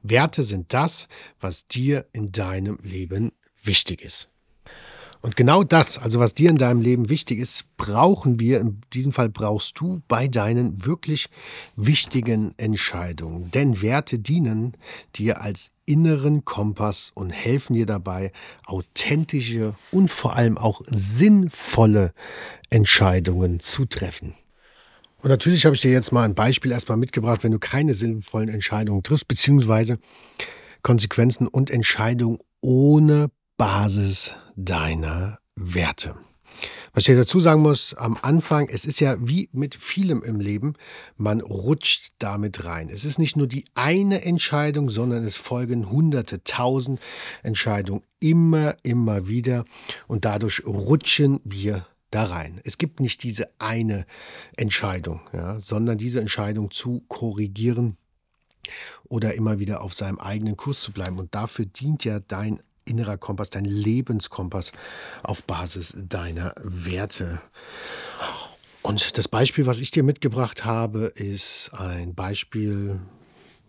Werte 0.02 0.44
sind 0.44 0.74
das, 0.74 1.08
was 1.40 1.68
dir 1.68 2.06
in 2.14 2.32
deinem 2.32 2.78
Leben 2.84 3.32
wichtig 3.64 4.02
ist. 4.02 4.30
Und 5.26 5.36
genau 5.36 5.64
das, 5.64 5.98
also 5.98 6.20
was 6.20 6.36
dir 6.36 6.52
in 6.52 6.60
deinem 6.60 6.82
Leben 6.82 7.10
wichtig 7.10 7.40
ist, 7.40 7.76
brauchen 7.78 8.40
wir, 8.40 8.60
in 8.60 8.82
diesem 8.94 9.12
Fall 9.12 9.28
brauchst 9.28 9.80
du 9.80 10.04
bei 10.08 10.28
deinen 10.28 10.86
wirklich 10.86 11.30
wichtigen 11.76 12.54
Entscheidungen. 12.58 13.50
Denn 13.50 13.82
Werte 13.82 14.20
dienen 14.20 14.78
dir 15.16 15.42
als 15.42 15.72
inneren 15.88 16.46
Kompass 16.46 17.12
und 17.16 17.32
helfen 17.32 17.74
dir 17.74 17.88
dabei, 17.88 18.34
authentische 18.68 19.74
und 19.90 20.12
vor 20.12 20.36
allem 20.36 20.60
auch 20.60 20.84
sinnvolle 20.86 22.14
Entscheidungen 22.70 23.60
zu 23.60 23.86
treffen. 23.86 24.36
Und 25.24 25.30
natürlich 25.32 25.66
habe 25.66 25.74
ich 25.74 25.82
dir 25.82 25.92
jetzt 25.92 26.12
mal 26.12 26.22
ein 26.22 26.36
Beispiel 26.36 26.70
erstmal 26.72 27.00
mitgebracht, 27.00 27.44
wenn 27.44 27.52
du 27.52 27.58
keine 27.58 27.96
sinnvollen 27.96 28.50
Entscheidungen 28.50 29.02
triffst, 29.02 29.28
beziehungsweise 29.28 29.98
Konsequenzen 30.84 31.48
und 31.48 31.72
Entscheidungen 31.72 32.38
ohne 32.62 33.32
Basis 33.58 34.32
deiner 34.56 35.40
Werte. 35.56 36.16
Was 36.94 37.10
ich 37.10 37.16
dazu 37.18 37.42
sagen 37.42 37.62
muss, 37.62 37.94
am 37.96 38.18
Anfang, 38.22 38.70
es 38.70 38.86
ist 38.86 39.02
ja 39.02 39.18
wie 39.20 39.50
mit 39.52 39.76
vielem 39.76 40.24
im 40.24 40.40
Leben, 40.40 40.76
man 41.18 41.42
rutscht 41.42 42.14
damit 42.20 42.64
rein. 42.64 42.90
Es 42.90 43.04
ist 43.04 43.20
nicht 43.20 43.36
nur 43.36 43.48
die 43.48 43.66
eine 43.76 44.24
Entscheidung, 44.24 44.90
sondern 44.90 45.26
es 45.26 45.36
folgen 45.36 45.92
hunderte, 45.92 46.44
tausend 46.46 47.02
Entscheidungen 47.44 48.04
immer, 48.22 48.78
immer 48.84 49.28
wieder 49.28 49.66
und 50.08 50.24
dadurch 50.24 50.66
rutschen 50.66 51.42
wir 51.44 51.86
da 52.12 52.24
rein. 52.24 52.62
Es 52.64 52.78
gibt 52.78 53.02
nicht 53.02 53.24
diese 53.24 53.50
eine 53.60 54.06
Entscheidung, 54.56 55.20
ja, 55.34 55.60
sondern 55.60 55.98
diese 55.98 56.22
Entscheidung 56.22 56.72
zu 56.72 57.04
korrigieren 57.10 57.98
oder 59.04 59.34
immer 59.34 59.60
wieder 59.60 59.82
auf 59.82 59.94
seinem 59.94 60.20
eigenen 60.20 60.56
Kurs 60.56 60.80
zu 60.80 60.94
bleiben. 60.94 61.20
Und 61.20 61.36
dafür 61.36 61.66
dient 61.66 62.06
ja 62.06 62.20
dein 62.20 62.62
innerer 62.86 63.18
Kompass, 63.18 63.50
dein 63.50 63.66
Lebenskompass 63.66 64.72
auf 65.24 65.44
Basis 65.44 65.94
deiner 66.08 66.54
Werte. 66.62 67.42
Und 68.82 69.18
das 69.18 69.28
Beispiel, 69.28 69.66
was 69.66 69.80
ich 69.80 69.92
dir 69.92 70.04
mitgebracht 70.04 70.64
habe, 70.64 71.06
ist 71.06 71.72
ein 71.74 72.14
Beispiel, 72.14 73.00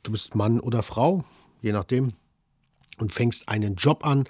du 0.02 0.12
bist 0.12 0.34
Mann 0.34 0.60
oder 0.60 0.82
Frau, 0.82 1.24
je 1.62 1.72
nachdem, 1.72 2.12
und 3.00 3.12
fängst 3.12 3.48
einen 3.48 3.76
Job 3.76 4.06
an 4.06 4.24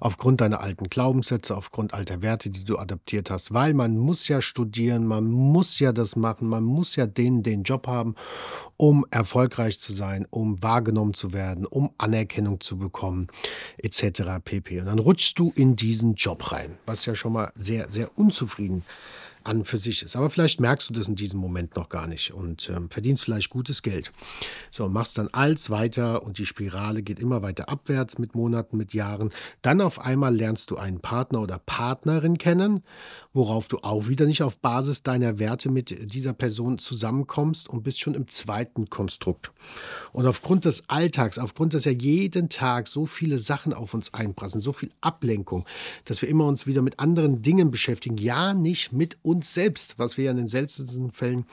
aufgrund 0.00 0.40
deiner 0.40 0.60
alten 0.60 0.88
Glaubenssätze, 0.88 1.56
aufgrund 1.56 1.94
alter 1.94 2.22
Werte, 2.22 2.50
die 2.50 2.64
du 2.64 2.78
adaptiert 2.78 3.30
hast, 3.30 3.52
weil 3.52 3.74
man 3.74 3.98
muss 3.98 4.28
ja 4.28 4.40
studieren, 4.40 5.06
man 5.06 5.24
muss 5.24 5.78
ja 5.78 5.92
das 5.92 6.16
machen, 6.16 6.48
man 6.48 6.64
muss 6.64 6.96
ja 6.96 7.06
den 7.06 7.42
den 7.42 7.62
Job 7.62 7.86
haben, 7.86 8.14
um 8.76 9.04
erfolgreich 9.10 9.80
zu 9.80 9.92
sein, 9.92 10.26
um 10.30 10.62
wahrgenommen 10.62 11.14
zu 11.14 11.32
werden, 11.32 11.66
um 11.66 11.90
Anerkennung 11.98 12.60
zu 12.60 12.78
bekommen, 12.78 13.28
etc. 13.78 14.22
pp. 14.44 14.80
Und 14.80 14.86
dann 14.86 14.98
rutschst 14.98 15.38
du 15.38 15.52
in 15.54 15.76
diesen 15.76 16.14
Job 16.14 16.52
rein, 16.52 16.78
was 16.86 17.06
ja 17.06 17.14
schon 17.14 17.32
mal 17.32 17.52
sehr 17.54 17.90
sehr 17.90 18.10
unzufrieden 18.16 18.84
an 19.44 19.64
für 19.64 19.78
sich 19.78 20.02
ist. 20.02 20.16
Aber 20.16 20.30
vielleicht 20.30 20.60
merkst 20.60 20.88
du 20.88 20.94
das 20.94 21.08
in 21.08 21.16
diesem 21.16 21.40
Moment 21.40 21.76
noch 21.76 21.88
gar 21.88 22.06
nicht 22.06 22.32
und 22.32 22.70
ähm, 22.70 22.90
verdienst 22.90 23.24
vielleicht 23.24 23.50
gutes 23.50 23.82
Geld. 23.82 24.12
So, 24.70 24.88
machst 24.88 25.18
dann 25.18 25.28
alles 25.32 25.70
weiter 25.70 26.24
und 26.24 26.38
die 26.38 26.46
Spirale 26.46 27.02
geht 27.02 27.18
immer 27.18 27.42
weiter 27.42 27.68
abwärts 27.68 28.18
mit 28.18 28.34
Monaten, 28.34 28.76
mit 28.76 28.94
Jahren. 28.94 29.30
Dann 29.62 29.80
auf 29.80 30.00
einmal 30.00 30.34
lernst 30.34 30.70
du 30.70 30.76
einen 30.76 31.00
Partner 31.00 31.40
oder 31.40 31.58
Partnerin 31.58 32.38
kennen, 32.38 32.82
worauf 33.32 33.68
du 33.68 33.78
auch 33.82 34.08
wieder 34.08 34.26
nicht 34.26 34.42
auf 34.42 34.58
Basis 34.58 35.02
deiner 35.02 35.38
Werte 35.38 35.70
mit 35.70 36.12
dieser 36.12 36.32
Person 36.32 36.78
zusammenkommst 36.78 37.68
und 37.68 37.82
bist 37.82 38.00
schon 38.00 38.14
im 38.14 38.28
zweiten 38.28 38.90
Konstrukt. 38.90 39.52
Und 40.12 40.26
aufgrund 40.26 40.64
des 40.64 40.88
Alltags, 40.88 41.38
aufgrund, 41.38 41.74
dass 41.74 41.84
ja 41.84 41.92
jeden 41.92 42.48
Tag 42.48 42.88
so 42.88 43.06
viele 43.06 43.38
Sachen 43.38 43.72
auf 43.72 43.94
uns 43.94 44.14
einprassen, 44.14 44.60
so 44.60 44.72
viel 44.72 44.90
Ablenkung, 45.00 45.66
dass 46.04 46.22
wir 46.22 46.28
immer 46.28 46.46
uns 46.46 46.66
wieder 46.66 46.82
mit 46.82 47.00
anderen 47.00 47.42
Dingen 47.42 47.70
beschäftigen, 47.70 48.18
ja 48.18 48.54
nicht 48.54 48.92
mit 48.92 49.16
uns 49.22 49.31
selbst, 49.40 49.98
was 49.98 50.16
wir 50.16 50.26
ja 50.26 50.30
in 50.30 50.36
den 50.36 50.48
seltensten 50.48 51.12
Fällen 51.12 51.46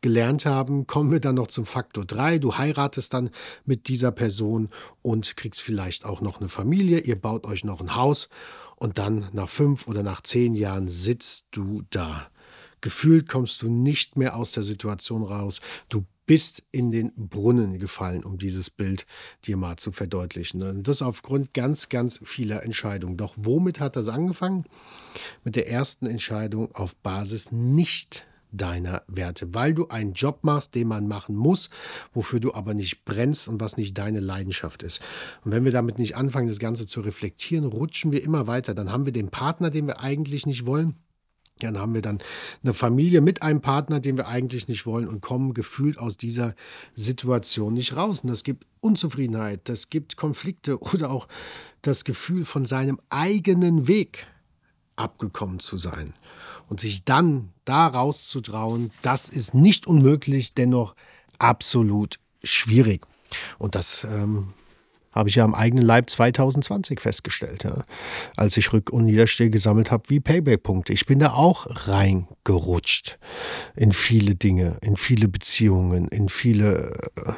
gelernt 0.00 0.46
haben, 0.46 0.86
kommen 0.86 1.10
wir 1.10 1.20
dann 1.20 1.34
noch 1.34 1.48
zum 1.48 1.66
Faktor 1.66 2.04
3. 2.04 2.38
Du 2.38 2.56
heiratest 2.56 3.12
dann 3.12 3.30
mit 3.64 3.88
dieser 3.88 4.12
Person 4.12 4.68
und 5.02 5.36
kriegst 5.36 5.60
vielleicht 5.60 6.04
auch 6.04 6.20
noch 6.20 6.40
eine 6.40 6.48
Familie, 6.48 7.00
ihr 7.00 7.20
baut 7.20 7.46
euch 7.46 7.64
noch 7.64 7.80
ein 7.80 7.96
Haus 7.96 8.28
und 8.76 8.98
dann 8.98 9.28
nach 9.32 9.48
fünf 9.48 9.86
oder 9.88 10.02
nach 10.02 10.22
zehn 10.22 10.54
Jahren 10.54 10.88
sitzt 10.88 11.46
du 11.50 11.82
da. 11.90 12.28
Gefühlt 12.84 13.30
kommst 13.30 13.62
du 13.62 13.70
nicht 13.70 14.18
mehr 14.18 14.36
aus 14.36 14.52
der 14.52 14.62
Situation 14.62 15.22
raus. 15.22 15.62
Du 15.88 16.04
bist 16.26 16.62
in 16.70 16.90
den 16.90 17.14
Brunnen 17.16 17.78
gefallen, 17.78 18.22
um 18.22 18.36
dieses 18.36 18.68
Bild 18.68 19.06
dir 19.46 19.56
mal 19.56 19.76
zu 19.76 19.90
verdeutlichen. 19.90 20.60
Und 20.60 20.86
das 20.86 21.00
aufgrund 21.00 21.54
ganz, 21.54 21.88
ganz 21.88 22.20
vieler 22.22 22.62
Entscheidungen. 22.62 23.16
Doch 23.16 23.32
womit 23.38 23.80
hat 23.80 23.96
das 23.96 24.10
angefangen? 24.10 24.64
Mit 25.44 25.56
der 25.56 25.70
ersten 25.70 26.04
Entscheidung 26.04 26.74
auf 26.74 26.94
Basis 26.96 27.52
nicht 27.52 28.26
deiner 28.52 29.02
Werte, 29.08 29.54
weil 29.54 29.72
du 29.72 29.88
einen 29.88 30.12
Job 30.12 30.40
machst, 30.42 30.74
den 30.74 30.88
man 30.88 31.08
machen 31.08 31.36
muss, 31.36 31.70
wofür 32.12 32.38
du 32.38 32.52
aber 32.52 32.74
nicht 32.74 33.06
brennst 33.06 33.48
und 33.48 33.60
was 33.60 33.78
nicht 33.78 33.96
deine 33.96 34.20
Leidenschaft 34.20 34.82
ist. 34.82 35.00
Und 35.42 35.52
wenn 35.52 35.64
wir 35.64 35.72
damit 35.72 35.98
nicht 35.98 36.16
anfangen, 36.16 36.48
das 36.48 36.58
Ganze 36.58 36.86
zu 36.86 37.00
reflektieren, 37.00 37.64
rutschen 37.64 38.12
wir 38.12 38.22
immer 38.22 38.46
weiter. 38.46 38.74
Dann 38.74 38.92
haben 38.92 39.06
wir 39.06 39.12
den 39.14 39.30
Partner, 39.30 39.70
den 39.70 39.86
wir 39.86 40.00
eigentlich 40.00 40.44
nicht 40.44 40.66
wollen. 40.66 40.96
Dann 41.60 41.78
haben 41.78 41.94
wir 41.94 42.02
dann 42.02 42.18
eine 42.62 42.74
Familie 42.74 43.20
mit 43.20 43.42
einem 43.42 43.60
Partner, 43.60 44.00
den 44.00 44.16
wir 44.16 44.26
eigentlich 44.26 44.66
nicht 44.66 44.86
wollen 44.86 45.08
und 45.08 45.20
kommen 45.20 45.54
gefühlt 45.54 45.98
aus 45.98 46.16
dieser 46.16 46.54
Situation 46.94 47.74
nicht 47.74 47.96
raus. 47.96 48.20
Und 48.20 48.30
das 48.30 48.42
gibt 48.42 48.66
Unzufriedenheit, 48.80 49.68
das 49.68 49.88
gibt 49.88 50.16
Konflikte 50.16 50.80
oder 50.80 51.10
auch 51.10 51.28
das 51.82 52.04
Gefühl 52.04 52.44
von 52.44 52.64
seinem 52.64 53.00
eigenen 53.08 53.86
Weg 53.86 54.26
abgekommen 54.96 55.60
zu 55.60 55.76
sein. 55.76 56.14
Und 56.68 56.80
sich 56.80 57.04
dann 57.04 57.52
da 57.64 57.86
rauszutrauen, 57.86 58.90
das 59.02 59.28
ist 59.28 59.54
nicht 59.54 59.86
unmöglich, 59.86 60.54
dennoch 60.54 60.94
absolut 61.38 62.18
schwierig. 62.42 63.06
Und 63.58 63.74
das 63.74 64.04
ähm, 64.04 64.54
habe 65.14 65.28
ich 65.28 65.36
ja 65.36 65.44
am 65.44 65.54
eigenen 65.54 65.84
Leib 65.84 66.10
2020 66.10 67.00
festgestellt, 67.00 67.64
ja, 67.64 67.82
als 68.36 68.56
ich 68.56 68.68
Rück- 68.68 68.90
und 68.90 69.04
Niedersteh 69.04 69.50
gesammelt 69.50 69.90
habe 69.90 70.04
wie 70.08 70.20
Payback-Punkte. 70.20 70.92
Ich 70.92 71.06
bin 71.06 71.18
da 71.18 71.32
auch 71.32 71.66
reingerutscht 71.88 73.18
in 73.76 73.92
viele 73.92 74.34
Dinge, 74.34 74.78
in 74.82 74.96
viele 74.96 75.28
Beziehungen, 75.28 76.08
in 76.08 76.28
viele 76.28 76.92
äh, 77.26 77.32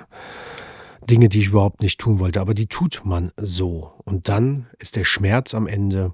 Dinge, 1.09 1.29
die 1.29 1.41
ich 1.41 1.49
überhaupt 1.49 1.83
nicht 1.83 2.01
tun 2.01 2.19
wollte, 2.19 2.41
aber 2.41 2.55
die 2.55 2.67
tut 2.67 3.03
man 3.05 3.31
so. 3.37 3.93
Und 4.05 4.29
dann 4.29 4.67
ist 4.79 4.97
der 4.97 5.05
Schmerz 5.05 5.55
am 5.55 5.67
Ende 5.67 6.13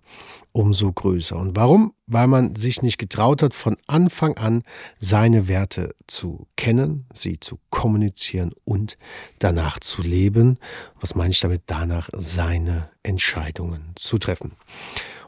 umso 0.53 0.93
größer. 0.93 1.37
Und 1.37 1.57
warum? 1.57 1.95
Weil 2.07 2.27
man 2.27 2.57
sich 2.57 2.83
nicht 2.83 2.99
getraut 2.99 3.43
hat, 3.43 3.55
von 3.55 3.77
Anfang 3.87 4.37
an 4.37 4.63
seine 4.99 5.49
Werte 5.49 5.95
zu 6.07 6.47
kennen, 6.57 7.07
sie 7.15 7.41
zu 7.41 7.59
kommunizieren 7.71 8.53
und 8.65 8.99
danach 9.39 9.79
zu 9.81 10.03
leben. 10.03 10.59
Was 11.01 11.15
meine 11.15 11.31
ich 11.31 11.41
damit? 11.41 11.63
Danach 11.67 12.11
seine 12.13 12.91
Entscheidungen 13.03 13.93
zu 13.95 14.19
treffen. 14.19 14.53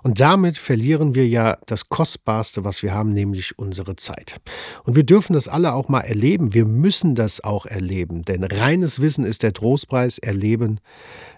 Und 0.05 0.21
damit 0.21 0.59
verlieren 0.59 1.15
wir 1.15 1.27
ja 1.27 1.57
das 1.65 1.89
Kostbarste, 1.89 2.63
was 2.63 2.83
wir 2.83 2.93
haben, 2.93 3.15
nämlich 3.15 3.59
unsere 3.59 3.97
Zeit. 3.97 4.37
Und 4.85 4.97
wir 4.97 5.03
dürfen 5.03 5.33
das 5.33 5.49
alle 5.49 5.73
auch 5.73 5.89
mal 5.89 6.03
erleben. 6.03 6.53
Wir 6.53 6.67
müssen 6.67 7.15
das 7.15 7.43
auch 7.43 7.65
erleben, 7.65 8.23
denn 8.23 8.45
reines 8.45 9.01
Wissen 9.01 9.25
ist 9.25 9.43
der 9.43 9.55
Trostpreis, 9.55 10.19
Erleben 10.19 10.79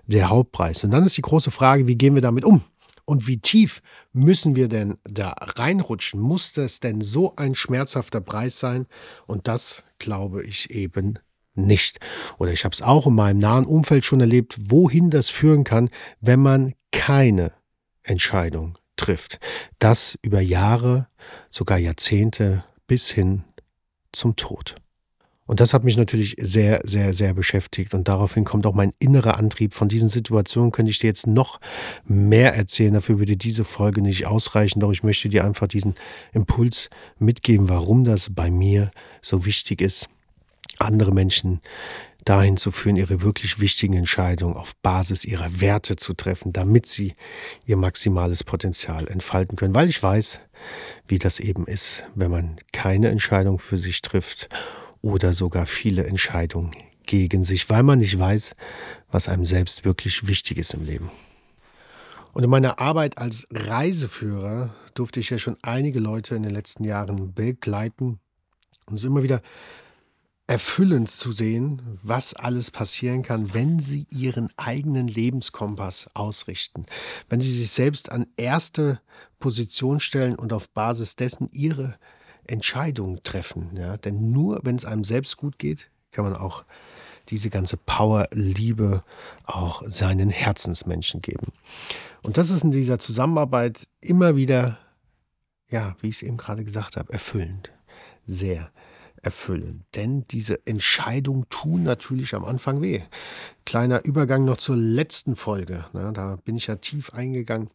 der 0.07 0.31
Hauptpreis. 0.31 0.83
Und 0.83 0.91
dann 0.91 1.05
ist 1.05 1.17
die 1.17 1.23
große 1.23 1.53
Frage, 1.53 1.87
wie 1.87 1.95
gehen 1.95 2.17
wir 2.17 2.23
damit 2.23 2.45
um? 2.45 2.61
Und 3.05 3.29
wie 3.29 3.39
tief 3.39 3.83
müssen 4.13 4.57
wir 4.57 4.67
denn 4.67 4.99
da 5.05 5.37
reinrutschen? 5.39 6.21
Muss 6.21 6.51
das 6.51 6.81
denn 6.81 7.03
so 7.03 7.37
ein 7.37 7.55
schmerzhafter 7.55 8.21
Preis 8.21 8.59
sein? 8.59 8.87
Und 9.29 9.47
das 9.47 9.85
glaube 10.01 10.43
ich 10.43 10.71
eben 10.73 11.21
nicht. 11.55 12.01
Oder 12.39 12.51
ich 12.53 12.65
habe 12.65 12.75
es 12.75 12.83
auch 12.83 13.07
in 13.07 13.15
meinem 13.15 13.39
nahen 13.39 13.65
Umfeld 13.65 14.05
schon 14.05 14.19
erlebt, 14.19 14.59
wohin 14.59 15.11
das 15.11 15.31
führen 15.31 15.63
kann, 15.63 15.89
wenn 16.21 16.41
man 16.41 16.75
keine 16.91 17.53
Entscheidung 18.07 18.79
trifft. 18.97 19.39
Das 19.79 20.19
über 20.23 20.41
Jahre, 20.41 21.09
sogar 21.51 21.79
Jahrzehnte 21.79 22.65
bis 22.87 23.11
hin 23.11 23.45
zum 24.13 24.37
Tod. 24.37 24.77
Und 25.47 25.61
das 25.61 25.73
hat 25.73 25.85
mich 25.85 25.97
natürlich 25.97 26.35
sehr, 26.41 26.81
sehr, 26.83 27.13
sehr 27.13 27.33
beschäftigt. 27.33 27.95
Und 27.95 28.09
daraufhin 28.09 28.45
kommt 28.45 28.67
auch 28.67 28.75
mein 28.75 28.93
innerer 28.99 29.37
Antrieb. 29.37 29.75
Von 29.75 29.89
diesen 29.89 30.09
Situationen 30.09 30.73
könnte 30.73 30.91
ich 30.91 30.99
dir 30.99 31.07
jetzt 31.07 31.29
noch 31.29 31.61
mehr 32.05 32.55
erzählen. 32.55 32.95
Dafür 32.95 33.21
würde 33.21 33.37
diese 33.37 33.65
Folge 33.65 34.03
nicht 34.03 34.27
ausreichen. 34.27 34.81
Doch 34.81 34.91
ich 34.91 35.05
möchte 35.05 35.29
dir 35.29 35.45
einfach 35.45 35.69
diesen 35.69 35.95
Impuls 36.33 36.91
mitgeben, 37.19 37.69
warum 37.69 38.03
das 38.03 38.31
bei 38.35 38.51
mir 38.51 38.91
so 39.23 39.45
wichtig 39.47 39.81
ist, 39.81 40.09
andere 40.79 41.13
Menschen 41.13 41.61
dahin 42.27 42.57
zu 42.57 42.73
führen, 42.73 42.97
ihre 42.97 43.23
wirklich 43.23 43.61
wichtigen 43.61 43.95
Entscheidungen 43.95 44.57
auf 44.57 44.77
Basis 44.77 45.25
ihrer 45.25 45.61
Werte 45.61 45.97
zu 45.97 46.13
treffen, 46.13 46.53
damit 46.53 46.87
sie 46.87 47.15
ihr 47.65 47.77
maximales 47.77 48.45
Potenzial 48.45 49.09
entfalten 49.09 49.57
können. 49.57 49.75
Weil 49.75 49.89
ich 49.89 50.03
weiß, 50.03 50.41
wie 51.07 51.19
das 51.19 51.41
eben 51.41 51.67
ist, 51.67 52.03
wenn 52.15 52.31
man 52.31 52.57
keine 52.73 53.09
Entscheidung 53.09 53.59
für 53.59 53.79
sich 53.79 54.03
trifft 54.03 54.49
oder 55.01 55.33
sogar 55.35 55.67
viele 55.67 56.05
Entscheidungen 56.05 56.73
gegen 57.07 57.45
sich, 57.45 57.71
weil 57.71 57.85
man 57.85 58.01
nicht 58.01 58.19
weiß, 58.19 58.53
was 59.11 59.29
einem 59.29 59.47
selbst 59.47 59.85
wirklich 59.85 60.27
wichtig 60.27 60.59
ist 60.59 60.75
im 60.75 60.85
Leben. 60.85 61.11
Und 62.33 62.43
in 62.43 62.51
meiner 62.51 62.81
Arbeit 62.81 63.17
als 63.19 63.47
Reiseführer 63.51 64.75
durfte 64.95 65.21
ich 65.21 65.31
ja 65.31 65.39
schon 65.39 65.57
einige 65.63 66.01
Leute 66.01 66.35
in 66.35 66.43
den 66.43 66.53
letzten 66.53 66.85
Jahren 66.85 67.33
begleiten 67.33 68.19
und 68.87 68.97
es 68.97 69.05
immer 69.05 69.23
wieder 69.23 69.41
erfüllend 70.47 71.11
zu 71.11 71.33
sehen, 71.33 71.83
was 72.03 72.35
alles 72.35 72.71
passieren 72.71 73.23
kann, 73.23 73.53
wenn 73.53 73.81
sie 73.81 74.07
ihren 74.11 74.53
eigenen 74.57 75.09
Lebenskompass 75.09 76.09
ausrichten. 76.15 76.87
Wenn 77.29 77.41
sie 77.41 77.51
sich 77.51 77.71
selbst 77.71 78.13
an 78.13 78.27
erste 78.37 79.01
Position 79.41 79.99
stellen 79.99 80.37
und 80.37 80.53
auf 80.53 80.71
Basis 80.71 81.17
dessen 81.17 81.51
ihre 81.51 81.99
Entscheidungen 82.47 83.23
treffen. 83.25 83.77
Ja? 83.77 83.97
Denn 83.97 84.31
nur 84.31 84.61
wenn 84.63 84.77
es 84.77 84.85
einem 84.85 85.03
selbst 85.03 85.37
gut 85.37 85.59
geht, 85.59 85.91
kann 86.13 86.25
man 86.25 86.37
auch 86.37 86.65
diese 87.29 87.51
ganze 87.51 87.77
Power, 87.77 88.29
Liebe 88.31 89.03
auch 89.45 89.83
seinen 89.85 90.31
Herzensmenschen 90.31 91.23
geben. 91.23 91.49
Und 92.23 92.37
das 92.39 92.51
ist 92.51 92.63
in 92.63 92.71
dieser 92.71 93.01
Zusammenarbeit 93.01 93.89
immer 94.01 94.37
wieder, 94.37 94.79
ja, 95.69 95.97
wie 96.01 96.09
ich 96.09 96.17
es 96.17 96.23
eben 96.23 96.37
gerade 96.37 96.65
gesagt 96.65 96.97
habe, 96.97 97.13
erfüllend. 97.13 97.71
Sehr 98.27 98.71
erfüllen. 99.27 99.85
Denn 99.95 100.25
diese 100.29 100.67
Entscheidungen 100.67 101.47
tun 101.51 101.83
natürlich 101.83 102.35
am 102.35 102.45
Anfang 102.45 102.81
weh. 102.81 103.03
Kleiner 103.67 104.05
Übergang 104.05 104.45
noch 104.45 104.57
zur 104.57 104.77
letzten 104.77 105.37
Folge. 105.37 105.85
Na, 105.93 106.13
da 106.13 106.37
bin 106.37 106.57
ich 106.57 106.69
ja 106.69 106.77
tief 106.77 107.13
eingegangen 107.13 107.71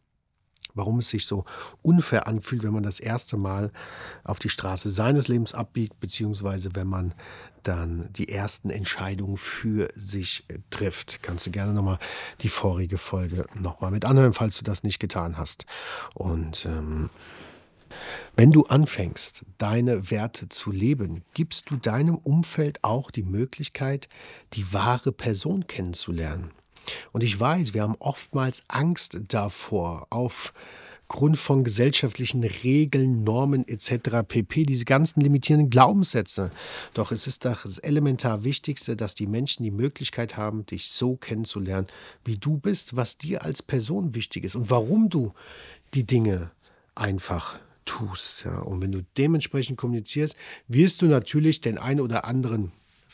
warum 0.74 1.00
es 1.00 1.10
sich 1.10 1.26
so 1.26 1.44
unfair 1.82 2.26
anfühlt, 2.26 2.62
wenn 2.62 2.72
man 2.72 2.82
das 2.82 2.98
erste 2.98 3.36
Mal 3.36 3.72
auf 4.24 4.38
die 4.38 4.48
Straße 4.48 4.88
seines 4.88 5.28
Lebens 5.28 5.52
abbiegt, 5.52 6.00
beziehungsweise 6.00 6.70
wenn 6.74 6.86
man 6.86 7.14
dann 7.62 8.08
die 8.12 8.30
ersten 8.30 8.70
Entscheidungen 8.70 9.36
für 9.36 9.88
sich 9.94 10.46
trifft. 10.70 11.22
Kannst 11.22 11.46
du 11.46 11.50
gerne 11.50 11.74
nochmal 11.74 11.98
die 12.40 12.48
vorige 12.48 12.96
Folge 12.96 13.44
nochmal 13.54 13.90
mit 13.90 14.06
anhören, 14.06 14.32
falls 14.32 14.56
du 14.56 14.64
das 14.64 14.82
nicht 14.82 14.98
getan 14.98 15.36
hast. 15.36 15.66
Und 16.14 16.64
ähm, 16.64 17.10
wenn 18.36 18.50
du 18.50 18.64
anfängst, 18.64 19.44
deine 19.58 20.10
Werte 20.10 20.48
zu 20.48 20.70
leben, 20.70 21.22
gibst 21.34 21.70
du 21.70 21.76
deinem 21.76 22.16
Umfeld 22.16 22.82
auch 22.82 23.10
die 23.10 23.22
Möglichkeit, 23.22 24.08
die 24.54 24.72
wahre 24.72 25.12
Person 25.12 25.66
kennenzulernen. 25.66 26.50
Und 27.12 27.22
ich 27.22 27.38
weiß, 27.38 27.74
wir 27.74 27.82
haben 27.82 27.96
oftmals 27.98 28.62
Angst 28.68 29.20
davor, 29.28 30.06
aufgrund 30.10 31.36
von 31.36 31.62
gesellschaftlichen 31.62 32.42
Regeln, 32.42 33.22
Normen 33.22 33.66
etc. 33.68 34.26
pp, 34.26 34.64
diese 34.64 34.84
ganzen 34.84 35.20
limitierenden 35.20 35.70
Glaubenssätze. 35.70 36.50
Doch 36.94 37.12
es 37.12 37.26
ist 37.26 37.44
das 37.44 37.78
elementar 37.78 38.44
Wichtigste, 38.44 38.96
dass 38.96 39.14
die 39.14 39.26
Menschen 39.26 39.62
die 39.62 39.70
Möglichkeit 39.70 40.36
haben, 40.36 40.66
dich 40.66 40.90
so 40.90 41.16
kennenzulernen, 41.16 41.86
wie 42.24 42.38
du 42.38 42.56
bist, 42.56 42.96
was 42.96 43.18
dir 43.18 43.44
als 43.44 43.62
Person 43.62 44.14
wichtig 44.14 44.44
ist 44.44 44.56
und 44.56 44.70
warum 44.70 45.08
du 45.08 45.32
die 45.94 46.04
Dinge 46.04 46.50
einfach 46.94 47.58
tust. 47.84 48.44
Ja. 48.44 48.60
Und 48.60 48.80
wenn 48.80 48.92
du 48.92 49.02
dementsprechend 49.16 49.78
kommunizierst, 49.78 50.36
wirst 50.68 51.02
du 51.02 51.06
natürlich 51.06 51.60
den 51.60 51.78
einen 51.78 52.00
oder 52.00 52.24
anderen 52.24 52.72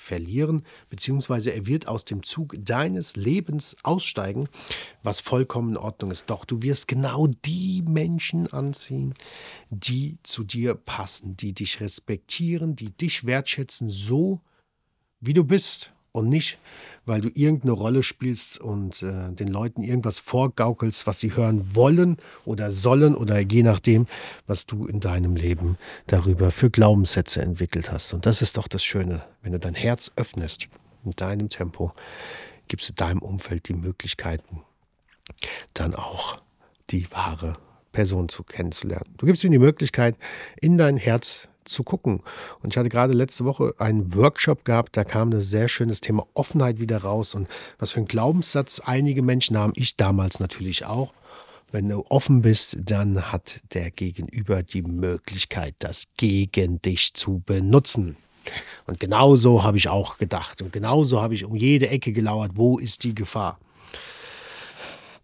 verlieren, 0.08 0.62
beziehungsweise 0.88 1.52
er 1.52 1.66
wird 1.66 1.86
aus 1.86 2.04
dem 2.04 2.22
Zug 2.22 2.54
deines 2.58 3.16
Lebens 3.16 3.76
aussteigen, 3.82 4.48
was 5.02 5.20
vollkommen 5.20 5.70
in 5.70 5.76
Ordnung 5.76 6.10
ist. 6.10 6.30
Doch 6.30 6.44
du 6.46 6.62
wirst 6.62 6.88
genau 6.88 7.26
die 7.26 7.82
Menschen 7.82 8.50
anziehen, 8.50 9.12
die 9.68 10.16
zu 10.22 10.44
dir 10.44 10.74
passen, 10.74 11.36
die 11.36 11.52
dich 11.52 11.80
respektieren, 11.80 12.74
die 12.74 12.90
dich 12.90 13.26
wertschätzen, 13.26 13.88
so 13.90 14.40
wie 15.20 15.34
du 15.34 15.44
bist 15.44 15.92
und 16.12 16.28
nicht, 16.28 16.58
weil 17.06 17.20
du 17.20 17.30
irgendeine 17.34 17.72
Rolle 17.72 18.02
spielst 18.02 18.60
und 18.60 19.02
äh, 19.02 19.32
den 19.32 19.48
Leuten 19.48 19.82
irgendwas 19.82 20.18
vorgaukelst, 20.18 21.06
was 21.06 21.20
sie 21.20 21.34
hören 21.34 21.74
wollen 21.74 22.18
oder 22.44 22.70
sollen 22.70 23.14
oder 23.14 23.40
je 23.40 23.62
nachdem, 23.62 24.06
was 24.46 24.66
du 24.66 24.86
in 24.86 25.00
deinem 25.00 25.36
Leben 25.36 25.78
darüber 26.06 26.50
für 26.50 26.70
Glaubenssätze 26.70 27.42
entwickelt 27.42 27.90
hast. 27.90 28.12
Und 28.12 28.26
das 28.26 28.42
ist 28.42 28.56
doch 28.56 28.68
das 28.68 28.84
Schöne, 28.84 29.22
wenn 29.42 29.52
du 29.52 29.58
dein 29.58 29.74
Herz 29.74 30.12
öffnest 30.16 30.68
in 31.04 31.12
deinem 31.12 31.48
Tempo, 31.48 31.92
gibst 32.68 32.88
du 32.88 32.92
deinem 32.92 33.20
Umfeld 33.20 33.68
die 33.68 33.74
Möglichkeiten, 33.74 34.62
dann 35.74 35.94
auch 35.94 36.40
die 36.90 37.10
wahre 37.10 37.54
Person 37.92 38.28
zu 38.28 38.42
kennenzulernen. 38.42 39.14
Du 39.16 39.26
gibst 39.26 39.42
ihnen 39.44 39.52
die 39.52 39.58
Möglichkeit, 39.58 40.16
in 40.60 40.78
dein 40.78 40.96
Herz 40.96 41.48
zu 41.68 41.82
gucken. 41.82 42.22
Und 42.60 42.72
ich 42.72 42.76
hatte 42.76 42.88
gerade 42.88 43.12
letzte 43.12 43.44
Woche 43.44 43.74
einen 43.78 44.14
Workshop 44.14 44.64
gehabt, 44.64 44.96
da 44.96 45.04
kam 45.04 45.30
ein 45.30 45.40
sehr 45.40 45.68
schönes 45.68 46.00
Thema 46.00 46.26
Offenheit 46.34 46.80
wieder 46.80 46.98
raus 46.98 47.34
und 47.34 47.48
was 47.78 47.92
für 47.92 48.00
ein 48.00 48.06
Glaubenssatz 48.06 48.80
einige 48.84 49.22
Menschen 49.22 49.56
haben, 49.56 49.72
ich 49.76 49.96
damals 49.96 50.40
natürlich 50.40 50.86
auch. 50.86 51.12
Wenn 51.70 51.88
du 51.88 52.04
offen 52.08 52.40
bist, 52.40 52.78
dann 52.90 53.30
hat 53.30 53.60
der 53.74 53.90
Gegenüber 53.90 54.62
die 54.62 54.82
Möglichkeit, 54.82 55.74
das 55.80 56.04
gegen 56.16 56.80
dich 56.80 57.12
zu 57.12 57.42
benutzen. 57.44 58.16
Und 58.86 58.98
genauso 58.98 59.62
habe 59.62 59.76
ich 59.76 59.90
auch 59.90 60.16
gedacht. 60.16 60.62
Und 60.62 60.72
genauso 60.72 61.20
habe 61.20 61.34
ich 61.34 61.44
um 61.44 61.54
jede 61.54 61.90
Ecke 61.90 62.12
gelauert, 62.12 62.52
wo 62.54 62.78
ist 62.78 63.04
die 63.04 63.14
Gefahr. 63.14 63.58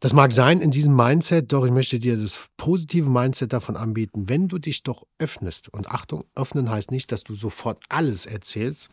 Das 0.04 0.12
mag 0.12 0.32
sein 0.32 0.60
in 0.60 0.70
diesem 0.70 0.94
Mindset, 0.94 1.50
doch 1.50 1.64
ich 1.64 1.72
möchte 1.72 1.98
dir 1.98 2.18
das 2.18 2.50
positive 2.58 3.08
Mindset 3.08 3.54
davon 3.54 3.74
anbieten, 3.74 4.28
wenn 4.28 4.48
du 4.48 4.58
dich 4.58 4.82
doch 4.82 5.06
öffnest. 5.18 5.72
Und 5.72 5.88
Achtung, 5.88 6.26
öffnen 6.34 6.68
heißt 6.68 6.90
nicht, 6.90 7.10
dass 7.10 7.24
du 7.24 7.34
sofort 7.34 7.82
alles 7.88 8.26
erzählst, 8.26 8.90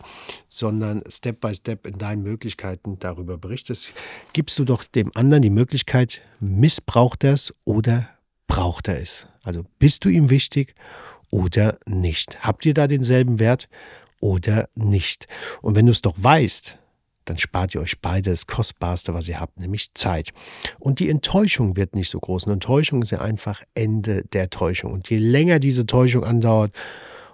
sondern 0.48 1.04
Step 1.06 1.42
by 1.42 1.54
Step 1.54 1.86
in 1.86 1.98
deinen 1.98 2.22
Möglichkeiten 2.22 2.98
darüber 2.98 3.36
berichtest, 3.36 3.92
gibst 4.32 4.58
du 4.58 4.64
doch 4.64 4.84
dem 4.84 5.14
anderen 5.14 5.42
die 5.42 5.50
Möglichkeit, 5.50 6.22
missbraucht 6.40 7.24
er 7.24 7.34
es 7.34 7.52
oder 7.66 8.08
braucht 8.46 8.88
er 8.88 8.98
es. 8.98 9.26
Also 9.42 9.66
bist 9.78 10.06
du 10.06 10.08
ihm 10.08 10.30
wichtig 10.30 10.74
oder 11.28 11.78
nicht? 11.84 12.42
Habt 12.42 12.64
ihr 12.64 12.72
da 12.72 12.86
denselben 12.86 13.38
Wert 13.38 13.68
oder 14.18 14.66
nicht? 14.76 15.28
Und 15.60 15.76
wenn 15.76 15.84
du 15.84 15.92
es 15.92 16.00
doch 16.00 16.14
weißt, 16.16 16.78
dann 17.24 17.38
spart 17.38 17.74
ihr 17.74 17.80
euch 17.80 18.00
beide 18.00 18.30
das 18.30 18.46
Kostbarste, 18.46 19.14
was 19.14 19.28
ihr 19.28 19.40
habt, 19.40 19.58
nämlich 19.58 19.94
Zeit. 19.94 20.30
Und 20.78 20.98
die 20.98 21.08
Enttäuschung 21.08 21.76
wird 21.76 21.94
nicht 21.94 22.10
so 22.10 22.18
groß. 22.18 22.46
Und 22.46 22.52
Enttäuschung 22.52 23.02
ist 23.02 23.10
ja 23.10 23.20
einfach 23.20 23.60
Ende 23.74 24.24
der 24.32 24.50
Täuschung. 24.50 24.92
Und 24.92 25.08
je 25.10 25.18
länger 25.18 25.58
diese 25.58 25.86
Täuschung 25.86 26.24
andauert, 26.24 26.72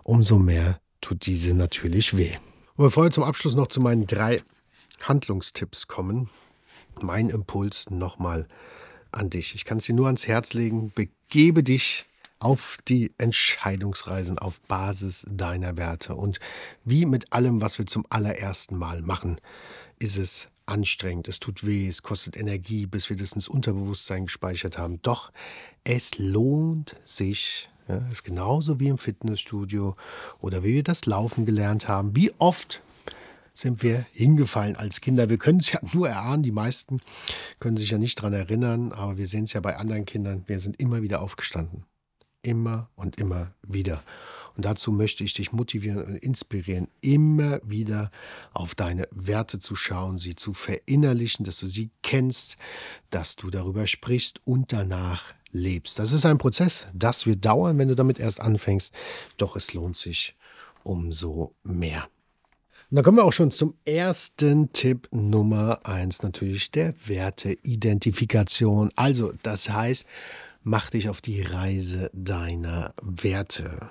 umso 0.03 0.39
mehr 0.39 0.81
tut 1.01 1.27
diese 1.27 1.55
natürlich 1.55 2.17
weh. 2.17 2.33
Und 2.77 2.85
bevor 2.85 3.05
wir 3.05 3.11
zum 3.11 3.25
Abschluss 3.25 3.55
noch 3.55 3.69
zu 3.69 3.81
meinen 3.81 4.07
drei 4.07 4.43
Handlungstipps 5.03 5.87
kommen, 5.87 6.29
mein 7.01 7.29
Impuls 7.29 7.91
nochmal 7.91 8.47
an 9.13 9.31
dich. 9.31 9.55
Ich 9.55 9.65
kann 9.65 9.79
es 9.79 9.85
dir 9.85 9.95
nur 9.95 10.07
ans 10.07 10.27
Herz 10.27 10.53
legen. 10.55 10.93
Begebe 10.95 11.63
dich 11.63 12.08
auf 12.39 12.79
die 12.89 13.13
Entscheidungsreisen 13.19 14.39
auf 14.39 14.61
Basis 14.63 15.25
deiner 15.31 15.77
Werte. 15.77 16.15
Und 16.15 16.41
wie 16.85 17.07
mit 17.07 17.33
allem, 17.33 17.61
was 17.61 17.79
wir 17.79 17.87
zum 17.87 18.07
allerersten 18.11 18.77
Mal 18.77 19.03
machen, 19.03 19.41
ist 19.99 20.17
es 20.17 20.49
anstrengend, 20.67 21.29
es 21.29 21.41
tut 21.41 21.67
weh, 21.67 21.89
es 21.89 22.03
kostet 22.03 22.37
Energie, 22.37 22.87
bis 22.87 23.09
wir 23.09 23.17
das 23.17 23.33
ins 23.33 23.49
Unterbewusstsein 23.49 24.27
gespeichert 24.27 24.79
haben. 24.79 25.01
Doch 25.03 25.33
es 25.85 26.19
lohnt 26.19 26.97
sich. 27.05 27.69
Ja, 27.89 28.07
ist 28.09 28.23
genauso 28.23 28.79
wie 28.79 28.89
im 28.89 28.99
Fitnessstudio 28.99 29.97
oder 30.41 30.63
wie 30.63 30.75
wir 30.75 30.83
das 30.83 31.07
Laufen 31.07 31.47
gelernt 31.47 31.89
haben. 31.89 32.15
Wie 32.15 32.33
oft 32.39 32.83
sind 33.55 33.83
wir 33.83 34.07
hingefallen 34.13 34.77
als 34.77 35.01
Kinder. 35.01 35.29
Wir 35.29 35.39
können 35.39 35.59
es 35.59 35.73
ja 35.73 35.81
nur 35.93 36.09
erahnen, 36.09 36.43
die 36.43 36.53
meisten 36.53 37.01
können 37.59 37.77
sich 37.77 37.91
ja 37.91 37.99
nicht 37.99 38.19
daran 38.19 38.33
erinnern, 38.33 38.93
aber 38.93 39.17
wir 39.17 39.27
sehen 39.27 39.45
es 39.45 39.53
ja 39.53 39.61
bei 39.61 39.77
anderen 39.77 40.05
Kindern. 40.05 40.45
Wir 40.47 40.61
sind 40.61 40.81
immer 40.81 41.03
wieder 41.03 41.21
aufgestanden. 41.21 41.88
Immer 42.49 42.89
und 42.97 43.21
immer 43.21 43.53
wieder. 43.63 44.03
Und 44.57 44.65
dazu 44.65 44.91
möchte 44.91 45.23
ich 45.23 45.35
dich 45.35 45.53
motivieren 45.53 46.03
und 46.03 46.17
inspirieren, 46.17 46.89
immer 47.03 47.61
wieder 47.63 48.11
auf 48.55 48.75
deine 48.75 49.07
Werte 49.11 49.59
zu 49.59 49.77
schauen, 49.77 50.17
sie 50.17 50.35
zu 50.35 50.55
verinnerlichen, 50.55 51.45
dass 51.45 51.59
du 51.59 51.67
sie 51.67 51.91
kennst, 52.03 52.57
dass 53.11 53.37
du 53.37 53.51
darüber 53.51 53.87
sprichst 53.87 54.41
und 54.47 54.73
danach 54.73 55.35
lebst. 55.51 55.99
Das 55.99 56.15
ist 56.15 56.25
ein 56.25 56.39
Prozess, 56.39 56.87
das 56.95 57.27
wird 57.27 57.45
dauern, 57.45 57.77
wenn 57.77 57.89
du 57.89 57.95
damit 57.95 58.19
erst 58.19 58.41
anfängst, 58.41 58.95
doch 59.37 59.55
es 59.55 59.75
lohnt 59.75 59.97
sich 59.97 60.35
umso 60.85 61.55
mehr. 61.63 62.09
Und 62.91 62.97
dann 62.97 63.05
kommen 63.05 63.19
wir 63.19 63.25
auch 63.25 63.35
schon 63.35 63.51
zum 63.51 63.75
ersten 63.85 64.73
Tipp 64.73 65.09
Nummer 65.13 65.81
eins, 65.85 66.23
natürlich 66.23 66.71
der 66.71 66.95
Werteidentifikation. 67.07 68.91
Also, 68.97 69.35
das 69.43 69.69
heißt, 69.69 70.07
mach 70.63 70.91
dich 70.91 71.09
auf 71.09 71.21
die 71.21 71.43
Reise 71.43 72.11
deiner 72.13 72.95
Werte. 73.03 73.91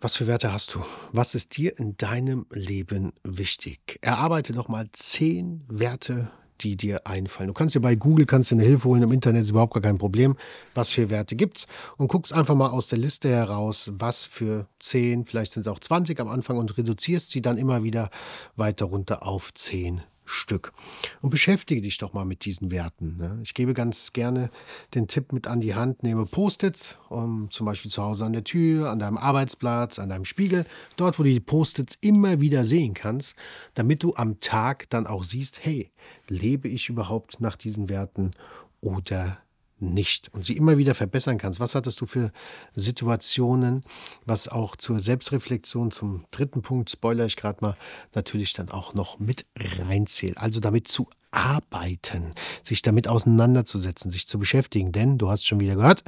Was 0.00 0.16
für 0.16 0.26
Werte 0.26 0.52
hast 0.52 0.74
du? 0.74 0.82
Was 1.12 1.34
ist 1.34 1.56
dir 1.56 1.78
in 1.78 1.96
deinem 1.96 2.46
Leben 2.50 3.12
wichtig? 3.22 3.98
Erarbeite 4.00 4.52
doch 4.52 4.68
mal 4.68 4.86
zehn 4.92 5.62
Werte, 5.68 6.30
die 6.60 6.76
dir 6.76 7.06
einfallen. 7.06 7.48
Du 7.48 7.54
kannst 7.54 7.74
dir 7.74 7.80
bei 7.80 7.94
Google 7.94 8.26
kannst 8.26 8.50
dir 8.50 8.56
eine 8.56 8.64
Hilfe 8.64 8.88
holen, 8.88 9.02
im 9.02 9.12
Internet 9.12 9.42
ist 9.42 9.50
überhaupt 9.50 9.74
gar 9.74 9.82
kein 9.82 9.98
Problem. 9.98 10.36
Was 10.74 10.90
für 10.90 11.10
Werte 11.10 11.36
gibt's? 11.36 11.66
Und 11.96 12.08
guckst 12.08 12.32
einfach 12.32 12.54
mal 12.54 12.70
aus 12.70 12.88
der 12.88 12.98
Liste 12.98 13.28
heraus, 13.28 13.90
was 13.94 14.24
für 14.24 14.68
zehn, 14.78 15.26
vielleicht 15.26 15.52
sind 15.52 15.62
es 15.62 15.68
auch 15.68 15.80
20 15.80 16.18
am 16.20 16.28
Anfang 16.28 16.56
und 16.56 16.76
reduzierst 16.76 17.30
sie 17.30 17.42
dann 17.42 17.58
immer 17.58 17.82
wieder 17.82 18.10
weiter 18.56 18.86
runter 18.86 19.26
auf 19.26 19.52
zehn 19.54 20.02
Stück. 20.30 20.72
Und 21.20 21.30
beschäftige 21.30 21.80
dich 21.80 21.98
doch 21.98 22.12
mal 22.12 22.24
mit 22.24 22.44
diesen 22.44 22.70
Werten. 22.70 23.16
Ne? 23.16 23.40
Ich 23.42 23.54
gebe 23.54 23.74
ganz 23.74 24.12
gerne 24.12 24.50
den 24.94 25.08
Tipp 25.08 25.32
mit 25.32 25.46
an 25.46 25.60
die 25.60 25.74
Hand, 25.74 26.02
nehme 26.02 26.26
Post-its, 26.26 26.96
um, 27.08 27.50
zum 27.50 27.66
Beispiel 27.66 27.90
zu 27.90 28.02
Hause 28.02 28.24
an 28.24 28.32
der 28.32 28.44
Tür, 28.44 28.90
an 28.90 28.98
deinem 28.98 29.18
Arbeitsplatz, 29.18 29.98
an 29.98 30.10
deinem 30.10 30.24
Spiegel, 30.24 30.64
dort, 30.96 31.18
wo 31.18 31.22
du 31.22 31.30
die 31.30 31.40
Post-its 31.40 31.98
immer 32.00 32.40
wieder 32.40 32.64
sehen 32.64 32.94
kannst, 32.94 33.36
damit 33.74 34.02
du 34.02 34.14
am 34.14 34.38
Tag 34.40 34.88
dann 34.90 35.06
auch 35.06 35.24
siehst, 35.24 35.64
hey, 35.64 35.90
lebe 36.28 36.68
ich 36.68 36.88
überhaupt 36.88 37.40
nach 37.40 37.56
diesen 37.56 37.88
Werten 37.88 38.32
oder 38.80 39.38
nicht? 39.80 40.30
und 40.32 40.44
sie 40.44 40.56
immer 40.56 40.78
wieder 40.78 40.94
verbessern 40.94 41.38
kannst. 41.38 41.60
Was 41.60 41.74
hattest 41.74 42.00
du 42.00 42.06
für 42.06 42.32
Situationen, 42.74 43.82
was 44.24 44.48
auch 44.48 44.76
zur 44.76 45.00
Selbstreflexion, 45.00 45.90
zum 45.90 46.24
dritten 46.30 46.62
Punkt, 46.62 46.90
spoiler 46.90 47.26
ich 47.26 47.36
gerade 47.36 47.58
mal, 47.60 47.76
natürlich 48.14 48.52
dann 48.52 48.70
auch 48.70 48.94
noch 48.94 49.18
mit 49.18 49.44
reinzählt. 49.56 50.38
Also 50.38 50.60
damit 50.60 50.88
zu 50.88 51.08
arbeiten, 51.30 52.34
sich 52.62 52.82
damit 52.82 53.08
auseinanderzusetzen, 53.08 54.10
sich 54.10 54.26
zu 54.26 54.38
beschäftigen. 54.38 54.92
Denn, 54.92 55.18
du 55.18 55.30
hast 55.30 55.46
schon 55.46 55.60
wieder 55.60 55.76
gehört, 55.76 56.02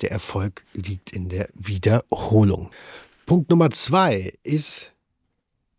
der 0.00 0.10
Erfolg 0.10 0.64
liegt 0.74 1.12
in 1.12 1.28
der 1.28 1.48
Wiederholung. 1.54 2.70
Punkt 3.24 3.50
Nummer 3.50 3.70
zwei 3.70 4.34
ist 4.42 4.92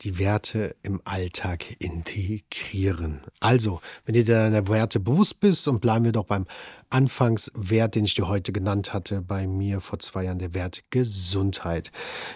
die 0.02 0.20
Werte 0.20 0.76
im 0.84 1.02
Alltag 1.06 1.76
integrieren. 1.80 3.22
Also, 3.40 3.82
wenn 4.06 4.14
dir 4.14 4.26
deiner 4.26 4.68
Werte 4.68 5.00
bewusst 5.00 5.40
bist 5.40 5.68
und 5.68 5.82
bleiben 5.82 6.06
wir 6.06 6.12
doch 6.12 6.26
beim 6.26 6.46
Anfangswert, 6.90 7.96
den 7.96 8.06
ich 8.06 8.16
dir 8.16 8.28
heute 8.28 8.52
genannt 8.52 8.94
hatte, 8.94 9.22
bei 9.22 9.48
mir 9.48 9.82
vor 9.82 10.00
zwei 10.00 10.26
Jahren, 10.26 10.40
der 10.40 10.54
Wert 10.54 10.84
Gesundheit. 10.90 11.92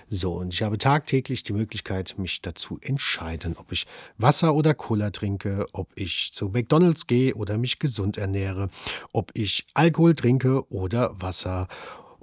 So, 0.09 0.33
und 0.33 0.53
ich 0.53 0.63
habe 0.63 0.77
tagtäglich 0.77 1.43
die 1.43 1.53
Möglichkeit, 1.53 2.15
mich 2.17 2.41
dazu 2.41 2.77
entscheiden, 2.81 3.55
ob 3.57 3.71
ich 3.71 3.85
Wasser 4.17 4.53
oder 4.53 4.73
Cola 4.73 5.11
trinke, 5.11 5.67
ob 5.71 5.91
ich 5.95 6.33
zu 6.33 6.49
McDonald's 6.49 7.07
gehe 7.07 7.35
oder 7.35 7.57
mich 7.57 7.79
gesund 7.79 8.17
ernähre, 8.17 8.69
ob 9.13 9.31
ich 9.35 9.65
Alkohol 9.73 10.15
trinke 10.15 10.67
oder 10.69 11.13
Wasser 11.21 11.67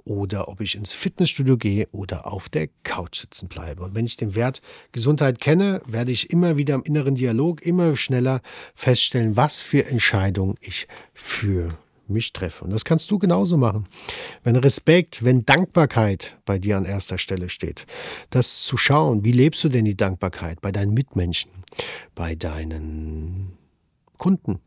oder 0.05 0.47
ob 0.47 0.61
ich 0.61 0.75
ins 0.75 0.93
Fitnessstudio 0.93 1.57
gehe 1.57 1.87
oder 1.91 2.31
auf 2.31 2.49
der 2.49 2.69
Couch 2.83 3.19
sitzen 3.19 3.47
bleibe. 3.47 3.83
Und 3.83 3.95
wenn 3.95 4.05
ich 4.05 4.15
den 4.15 4.35
Wert 4.35 4.61
Gesundheit 4.91 5.39
kenne, 5.39 5.81
werde 5.85 6.11
ich 6.11 6.31
immer 6.31 6.57
wieder 6.57 6.75
im 6.75 6.83
inneren 6.83 7.15
Dialog 7.15 7.61
immer 7.61 7.95
schneller 7.95 8.41
feststellen, 8.75 9.35
was 9.35 9.61
für 9.61 9.85
Entscheidungen 9.85 10.55
ich 10.61 10.87
für 11.13 11.77
mich 12.09 12.33
treffe. 12.33 12.63
Und 12.63 12.71
das 12.71 12.85
kannst 12.85 13.09
du 13.11 13.19
genauso 13.19 13.57
machen. 13.57 13.87
Wenn 14.43 14.55
Respekt, 14.55 15.23
wenn 15.23 15.45
Dankbarkeit 15.45 16.37
bei 16.45 16.59
dir 16.59 16.77
an 16.77 16.85
erster 16.85 17.17
Stelle 17.17 17.49
steht, 17.49 17.85
das 18.29 18.63
zu 18.63 18.77
schauen, 18.77 19.23
wie 19.23 19.31
lebst 19.31 19.63
du 19.63 19.69
denn 19.69 19.85
die 19.85 19.97
Dankbarkeit 19.97 20.61
bei 20.61 20.71
deinen 20.71 20.93
Mitmenschen, 20.93 21.51
bei 22.15 22.35
deinen 22.35 23.57
Kunden, 24.17 24.59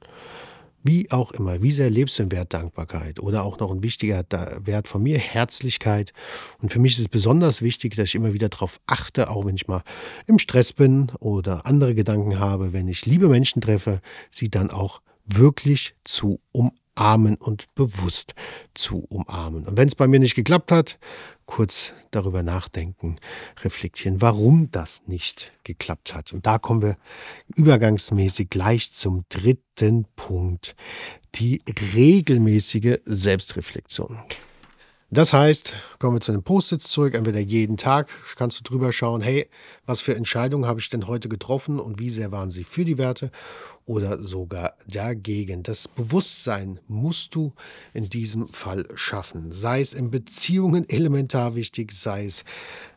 Wie 0.85 1.11
auch 1.11 1.33
immer, 1.33 1.63
wie 1.63 1.71
sehr 1.71 1.91
lebst 1.91 2.19
du 2.19 2.25
im 2.25 2.33
Wert 2.33 2.53
Dankbarkeit? 2.53 3.21
Oder 3.21 3.45
auch 3.45 3.59
noch 3.59 3.71
ein 3.71 3.83
wichtiger 3.83 4.25
Wert 4.65 4.89
von 4.89 5.03
mir, 5.03 5.19
Herzlichkeit. 5.19 6.13
Und 6.61 6.73
für 6.73 6.81
mich 6.81 6.95
ist 6.95 7.01
es 7.01 7.09
besonders 7.09 7.63
wichtig, 7.63 7.95
dass 7.95 8.09
ich 8.09 8.15
immer 8.17 8.33
wieder 8.33 8.49
darauf 8.49 8.81
achte, 8.87 9.31
auch 9.31 9.47
wenn 9.47 9.55
ich 9.55 9.69
mal 9.69 9.83
im 10.27 10.39
Stress 10.39 10.73
bin 10.73 11.13
oder 11.21 11.67
andere 11.67 11.95
Gedanken 11.95 12.41
habe, 12.41 12.73
wenn 12.73 12.89
ich 12.89 13.07
liebe 13.07 13.29
Menschen 13.29 13.61
treffe, 13.61 14.01
sie 14.31 14.49
dann 14.49 14.71
auch 14.71 15.03
wirklich 15.25 15.95
zu 16.05 16.41
umarmen 16.51 16.82
und 17.37 17.75
bewusst 17.75 18.35
zu 18.75 19.05
umarmen. 19.09 19.67
Und 19.67 19.77
wenn 19.77 19.89
es 19.89 19.95
bei 19.95 20.07
mir 20.07 20.21
nicht 20.21 20.35
geklappt 20.35 20.71
hat, 20.71 20.99
kurz 21.47 21.93
darüber 22.11 22.43
nachdenken, 22.43 23.17
reflektieren, 23.63 24.21
warum 24.21 24.71
das 24.71 25.07
nicht 25.07 25.53
geklappt 25.65 26.15
hat. 26.15 26.33
Und 26.33 26.47
da 26.47 26.59
kommen 26.59 26.83
wir 26.83 26.97
übergangsmäßig 27.57 28.51
gleich 28.51 28.93
zum 28.93 29.25
dritten 29.29 30.07
Punkt, 30.17 30.77
die 31.35 31.61
regelmäßige 31.95 32.99
Selbstreflexion. 33.05 34.19
Das 35.15 35.35
heißt, 35.35 35.75
kommen 35.99 36.17
wir 36.17 36.21
zu 36.23 36.33
den 36.33 36.43
Post-its 36.43 36.89
zurück, 36.89 37.13
entweder 37.13 37.39
jeden 37.39 37.77
Tag 37.77 38.09
kannst 38.37 38.59
du 38.59 38.63
drüber 38.63 38.95
schauen, 38.95 39.21
hey, 39.21 39.47
was 39.85 40.01
für 40.01 40.15
Entscheidungen 40.15 40.65
habe 40.65 40.81
ich 40.81 40.89
denn 40.89 41.07
heute 41.07 41.29
getroffen 41.29 41.79
und 41.79 41.99
wie 41.99 42.09
sehr 42.09 42.33
waren 42.33 42.51
sie 42.51 42.65
für 42.65 42.87
die 42.87 42.97
Werte 42.97 43.31
oder 43.85 44.23
sogar 44.23 44.73
dagegen. 44.89 45.65
Das 45.65 45.87
Bewusstsein 45.87 46.81
musst 46.89 47.35
du 47.35 47.53
in 47.93 48.09
diesem 48.09 48.49
Fall 48.49 48.87
schaffen, 48.95 49.53
sei 49.53 49.83
es 49.83 49.93
in 49.93 50.11
Beziehungen 50.11 50.89
elementar 50.89 51.57
wichtig, 51.57 51.93
sei 51.93 52.25
es 52.25 52.47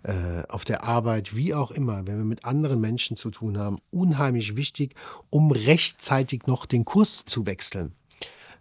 äh, 0.03 0.43
auf 0.47 0.63
der 0.63 0.85
Arbeit, 0.85 1.35
wie 1.35 1.53
auch 1.53 1.71
immer, 1.71 2.07
wenn 2.07 2.17
wir 2.17 2.23
mit 2.23 2.45
anderen 2.45 2.79
Menschen 2.79 3.17
zu 3.17 3.29
tun 3.29 3.57
haben, 3.57 3.75
unheimlich 3.91 4.55
wichtig, 4.55 4.95
um 5.29 5.51
rechtzeitig 5.51 6.47
noch 6.47 6.65
den 6.65 6.85
Kurs 6.85 7.25
zu 7.25 7.45
wechseln. 7.45 7.93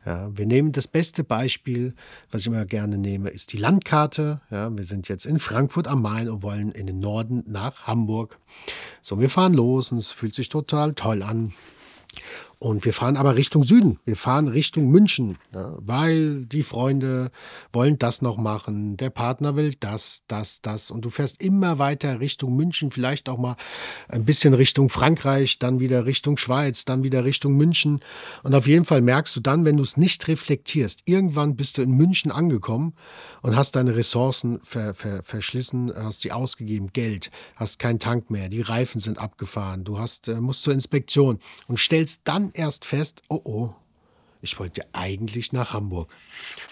Ja, 0.07 0.37
wir 0.37 0.47
nehmen 0.47 0.73
das 0.73 0.87
beste 0.87 1.25
Beispiel, 1.25 1.95
was 2.31 2.43
ich 2.43 2.47
immer 2.49 2.67
gerne 2.67 2.99
nehme, 2.99 3.31
ist 3.31 3.53
die 3.53 3.57
Landkarte. 3.57 4.41
Ja, 4.51 4.77
wir 4.77 4.85
sind 4.85 5.09
jetzt 5.09 5.25
in 5.25 5.39
Frankfurt 5.39 5.89
am 5.89 6.03
Main 6.03 6.29
und 6.29 6.43
wollen 6.43 6.73
in 6.73 6.87
den 6.87 6.99
Norden 6.99 7.43
nach 7.47 7.87
Hamburg. 7.87 8.39
So, 9.01 9.19
wir 9.19 9.31
fahren 9.31 9.55
los 9.55 9.93
und 9.93 9.99
es 9.99 10.13
fühlt 10.13 10.35
sich 10.35 10.51
total 10.51 10.95
toll 10.95 11.23
an. 11.23 11.53
Und 12.65 12.87
wir 12.87 12.95
fahren 12.95 13.19
aber 13.19 13.37
Richtung 13.37 13.63
Süden. 13.63 13.99
Wir 14.07 14.17
fahren 14.17 14.49
Richtung 14.49 14.89
München, 14.89 15.37
ja, 15.53 15.75
weil 15.81 16.47
die 16.47 16.63
Freunde 16.63 17.31
wollen 17.75 17.99
das 17.99 18.23
noch 18.23 18.39
machen. 18.39 18.97
Der 18.97 19.11
Partner 19.11 19.55
will 19.55 19.75
das, 19.79 20.23
das, 20.29 20.63
das. 20.63 20.91
Und 20.91 21.05
du 21.05 21.11
fährst 21.11 21.43
immer 21.43 21.79
weiter 21.79 22.21
Richtung 22.21 22.57
München, 22.57 22.91
vielleicht 22.91 23.29
auch 23.29 23.37
mal 23.37 23.57
ein 24.09 24.25
bisschen 24.25 24.55
Richtung 24.55 24.89
Frankreich, 24.89 25.59
dann 25.59 25.79
wieder 25.79 26.07
Richtung 26.07 26.39
Schweiz, 26.39 26.87
dann 26.87 27.03
wieder 27.03 27.27
Richtung 27.27 27.55
München. 27.55 28.01
Und 28.45 28.55
auf 28.55 28.67
jeden 28.67 28.87
Fall 28.87 29.03
merkst 29.03 29.37
du 29.37 29.41
dann, 29.41 29.67
wenn 29.67 29.77
du 29.77 29.83
es 29.83 29.99
nicht 29.99 30.27
reflektierst, 30.27 31.03
irgendwann 31.05 31.57
bist 31.57 31.77
du 31.77 31.83
in 31.83 31.91
München 31.91 32.33
angekommen 32.33 32.95
und 33.43 33.57
hast 33.57 33.77
deine 33.77 33.95
Ressourcen 33.95 34.61
ver, 34.65 34.95
ver, 34.95 35.23
verschlissen, 35.23 35.93
hast 35.95 36.23
sie 36.23 36.33
ausgegeben, 36.33 36.95
Geld, 36.95 37.31
hast 37.57 37.79
keinen 37.79 37.99
Tank 37.99 38.31
mehr, 38.31 38.49
die 38.49 38.63
Reifen 38.63 39.03
sind 39.03 39.19
abgefahren, 39.19 39.85
du 39.85 39.99
hast, 39.99 40.29
äh, 40.29 40.41
musst 40.41 40.63
zur 40.63 40.73
Inspektion 40.73 41.39
und 41.69 41.79
stellst 41.79 42.23
dann 42.25 42.54
erst 42.55 42.85
fest, 42.85 43.23
oh 43.29 43.41
oh, 43.45 43.75
ich 44.45 44.59
wollte 44.59 44.85
eigentlich 44.93 45.53
nach 45.53 45.73
Hamburg. 45.73 46.11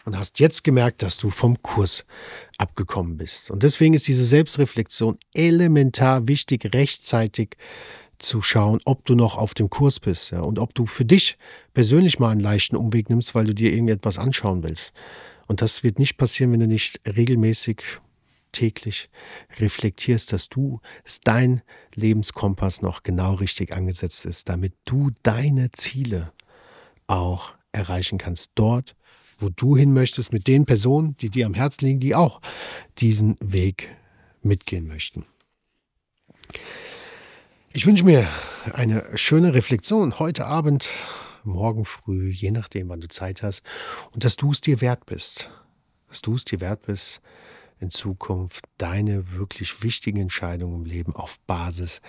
Und 0.05 0.17
hast 0.17 0.41
jetzt 0.41 0.63
gemerkt, 0.63 1.03
dass 1.03 1.17
du 1.17 1.31
vom 1.31 1.61
Kurs 1.63 2.05
abgekommen 2.59 3.17
bist. 3.17 3.51
Und 3.51 3.63
deswegen 3.63 3.95
ist 3.95 4.07
diese 4.07 4.25
Selbstreflexion 4.25 5.17
elementar 5.35 6.29
wichtig, 6.29 6.75
rechtzeitig 6.75 7.57
zu 8.19 8.43
schauen, 8.43 8.79
ob 8.85 9.05
du 9.05 9.15
noch 9.15 9.37
auf 9.37 9.55
dem 9.55 9.69
Kurs 9.69 9.99
bist 9.99 10.31
ja, 10.31 10.41
und 10.41 10.59
ob 10.59 10.75
du 10.75 10.87
für 10.87 11.05
dich 11.05 11.39
persönlich 11.75 12.19
mal 12.19 12.31
einen 12.31 12.41
leichten 12.41 12.77
Umweg 12.77 13.11
nimmst, 13.11 13.35
weil 13.35 13.47
du 13.47 13.55
dir 13.55 13.73
irgendetwas 13.73 14.19
anschauen 14.19 14.63
willst. 14.63 14.93
Und 15.49 15.61
das 15.61 15.83
wird 15.83 15.99
nicht 15.99 16.19
passieren, 16.19 16.53
wenn 16.53 16.61
du 16.61 16.69
nicht 16.69 17.01
regelmäßig 17.07 17.83
täglich 18.53 19.11
reflektierst, 19.59 20.33
dass 20.33 20.49
du, 20.49 20.81
dass 21.05 21.21
dein 21.21 21.63
Lebenskompass 21.95 22.83
noch 22.83 23.03
genau 23.03 23.35
richtig 23.35 23.73
angesetzt 23.73 24.25
ist, 24.27 24.49
damit 24.49 24.75
du 24.85 25.11
deine 25.23 25.73
Ziele 25.73 26.33
auch 27.07 27.53
erreichen 27.73 28.19
kannst. 28.19 28.53
Dort, 28.55 28.95
wo 29.39 29.49
du 29.49 29.77
hin 29.77 29.93
möchtest, 29.93 30.33
mit 30.33 30.47
den 30.47 30.67
Personen, 30.67 31.17
die 31.17 31.31
dir 31.31 31.47
am 31.47 31.55
Herzen 31.55 31.87
liegen, 31.87 32.01
die 32.01 32.15
auch 32.15 32.41
diesen 32.99 33.37
Weg 33.41 33.89
mitgehen 34.43 34.87
möchten. 34.87 35.25
Ich 37.73 37.87
wünsche 37.87 38.05
mir 38.05 38.29
eine 38.75 39.17
schöne 39.17 39.55
Reflexion 39.55 40.19
heute 40.19 40.45
Abend, 40.45 40.89
morgen 41.43 41.85
früh, 41.85 42.31
je 42.31 42.51
nachdem, 42.51 42.91
wann 42.91 43.01
du 43.01 43.09
Zeit 43.09 43.43
hast, 43.43 43.63
und 44.13 44.25
dass 44.25 44.37
du 44.37 44.51
es 44.51 44.61
dir 44.61 44.81
wert 44.81 45.07
bist. 45.07 45.51
Dass 46.09 46.21
du 46.21 46.35
es 46.35 46.45
dir 46.45 46.61
wert 46.61 46.83
bist, 46.83 47.23
in 47.83 47.91
Zukunft 47.91 48.65
deine 48.79 49.33
wirklich 49.33 49.83
wichtigen 49.83 50.21
Entscheidungen 50.21 50.77
im 50.77 50.85
Leben 50.85 51.15
auf 51.15 51.39
Basis 51.41 52.01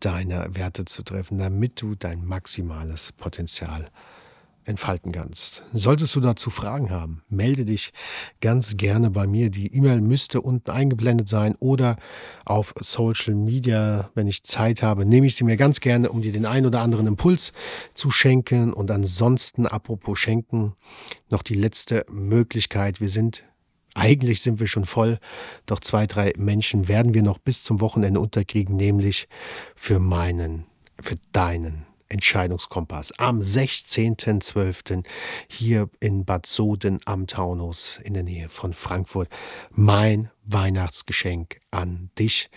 deiner 0.00 0.54
Werte 0.54 0.84
zu 0.84 1.02
treffen, 1.02 1.38
damit 1.38 1.80
du 1.80 1.94
dein 1.94 2.24
maximales 2.24 3.12
Potenzial 3.12 3.90
entfalten 4.66 5.12
kannst. 5.12 5.62
Solltest 5.72 6.14
du 6.16 6.20
dazu 6.20 6.50
Fragen 6.50 6.90
haben, 6.90 7.22
melde 7.28 7.64
dich 7.64 7.92
ganz 8.40 8.76
gerne 8.76 9.10
bei 9.10 9.26
mir. 9.26 9.50
Die 9.50 9.74
E-Mail 9.74 10.00
müsste 10.00 10.40
unten 10.40 10.70
eingeblendet 10.70 11.28
sein 11.28 11.54
oder 11.60 11.96
auf 12.44 12.74
Social 12.80 13.34
Media, 13.34 14.10
wenn 14.14 14.26
ich 14.26 14.42
Zeit 14.42 14.82
habe, 14.82 15.04
nehme 15.04 15.26
ich 15.26 15.36
sie 15.36 15.44
mir 15.44 15.56
ganz 15.56 15.80
gerne, 15.80 16.10
um 16.10 16.22
dir 16.22 16.32
den 16.32 16.46
ein 16.46 16.66
oder 16.66 16.80
anderen 16.80 17.06
Impuls 17.06 17.52
zu 17.94 18.10
schenken. 18.10 18.72
Und 18.72 18.90
ansonsten, 18.90 19.66
apropos 19.66 20.18
schenken, 20.18 20.74
noch 21.30 21.42
die 21.42 21.54
letzte 21.54 22.04
Möglichkeit. 22.10 23.00
Wir 23.00 23.10
sind 23.10 23.44
eigentlich 23.94 24.42
sind 24.42 24.60
wir 24.60 24.66
schon 24.66 24.84
voll, 24.84 25.18
doch 25.66 25.80
zwei, 25.80 26.06
drei 26.06 26.32
Menschen 26.36 26.88
werden 26.88 27.14
wir 27.14 27.22
noch 27.22 27.38
bis 27.38 27.62
zum 27.62 27.80
Wochenende 27.80 28.20
unterkriegen, 28.20 28.76
nämlich 28.76 29.28
für 29.76 29.98
meinen, 29.98 30.66
für 31.00 31.16
deinen 31.32 31.86
Entscheidungskompass 32.08 33.18
am 33.18 33.40
16.12. 33.40 35.04
hier 35.48 35.88
in 36.00 36.24
Bad 36.24 36.46
Soden 36.46 37.00
am 37.06 37.26
Taunus 37.26 37.98
in 38.02 38.14
der 38.14 38.22
Nähe 38.22 38.48
von 38.48 38.72
Frankfurt. 38.74 39.28
Mein 39.70 40.30
Weihnachtsgeschenk 40.44 41.58
an 41.70 42.10
dich, 42.18 42.50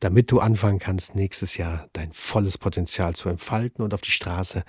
damit 0.00 0.30
du 0.30 0.40
anfangen 0.40 0.78
kannst, 0.78 1.14
nächstes 1.14 1.56
Jahr 1.56 1.88
dein 1.92 2.12
volles 2.12 2.58
Potenzial 2.58 3.14
zu 3.14 3.28
entfalten 3.28 3.82
und 3.82 3.94
auf 3.94 4.00
die 4.00 4.10
Straße 4.10 4.64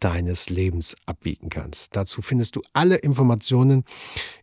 deines 0.00 0.50
Lebens 0.50 0.96
abbiegen 1.06 1.48
kannst. 1.48 1.96
Dazu 1.96 2.22
findest 2.22 2.56
du 2.56 2.62
alle 2.72 2.96
Informationen 2.96 3.84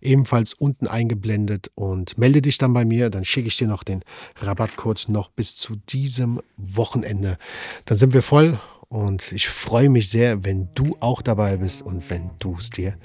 ebenfalls 0.01 0.53
unten 0.53 0.87
eingeblendet 0.87 1.71
und 1.75 2.17
melde 2.17 2.41
dich 2.41 2.57
dann 2.57 2.73
bei 2.73 2.85
mir, 2.85 3.09
dann 3.09 3.25
schicke 3.25 3.47
ich 3.47 3.57
dir 3.57 3.67
noch 3.67 3.83
den 3.83 4.03
Rabattcode 4.37 5.05
noch 5.09 5.29
bis 5.29 5.55
zu 5.55 5.75
diesem 5.75 6.41
Wochenende. 6.57 7.37
Dann 7.85 7.97
sind 7.97 8.13
wir 8.13 8.23
voll 8.23 8.59
und 8.89 9.31
ich 9.31 9.47
freue 9.47 9.89
mich 9.89 10.09
sehr, 10.09 10.43
wenn 10.43 10.69
du 10.73 10.97
auch 10.99 11.21
dabei 11.21 11.57
bist 11.57 11.81
und 11.81 12.09
wenn 12.09 12.29
du 12.39 12.55
es 12.57 12.69
dir 12.69 12.97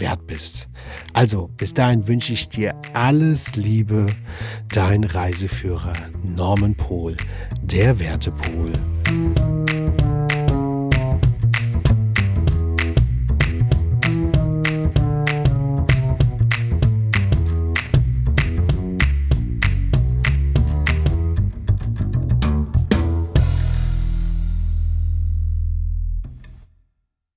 wert 0.00 0.26
bist. 0.26 0.68
Also, 1.12 1.48
bis 1.56 1.74
dahin 1.74 2.08
wünsche 2.08 2.32
ich 2.32 2.48
dir 2.48 2.74
alles 2.94 3.54
Liebe, 3.54 4.06
dein 4.68 5.04
Reiseführer 5.04 5.92
Norman 6.22 6.74
Pohl, 6.74 7.16
der 7.62 7.98
Wertepol. 8.00 8.72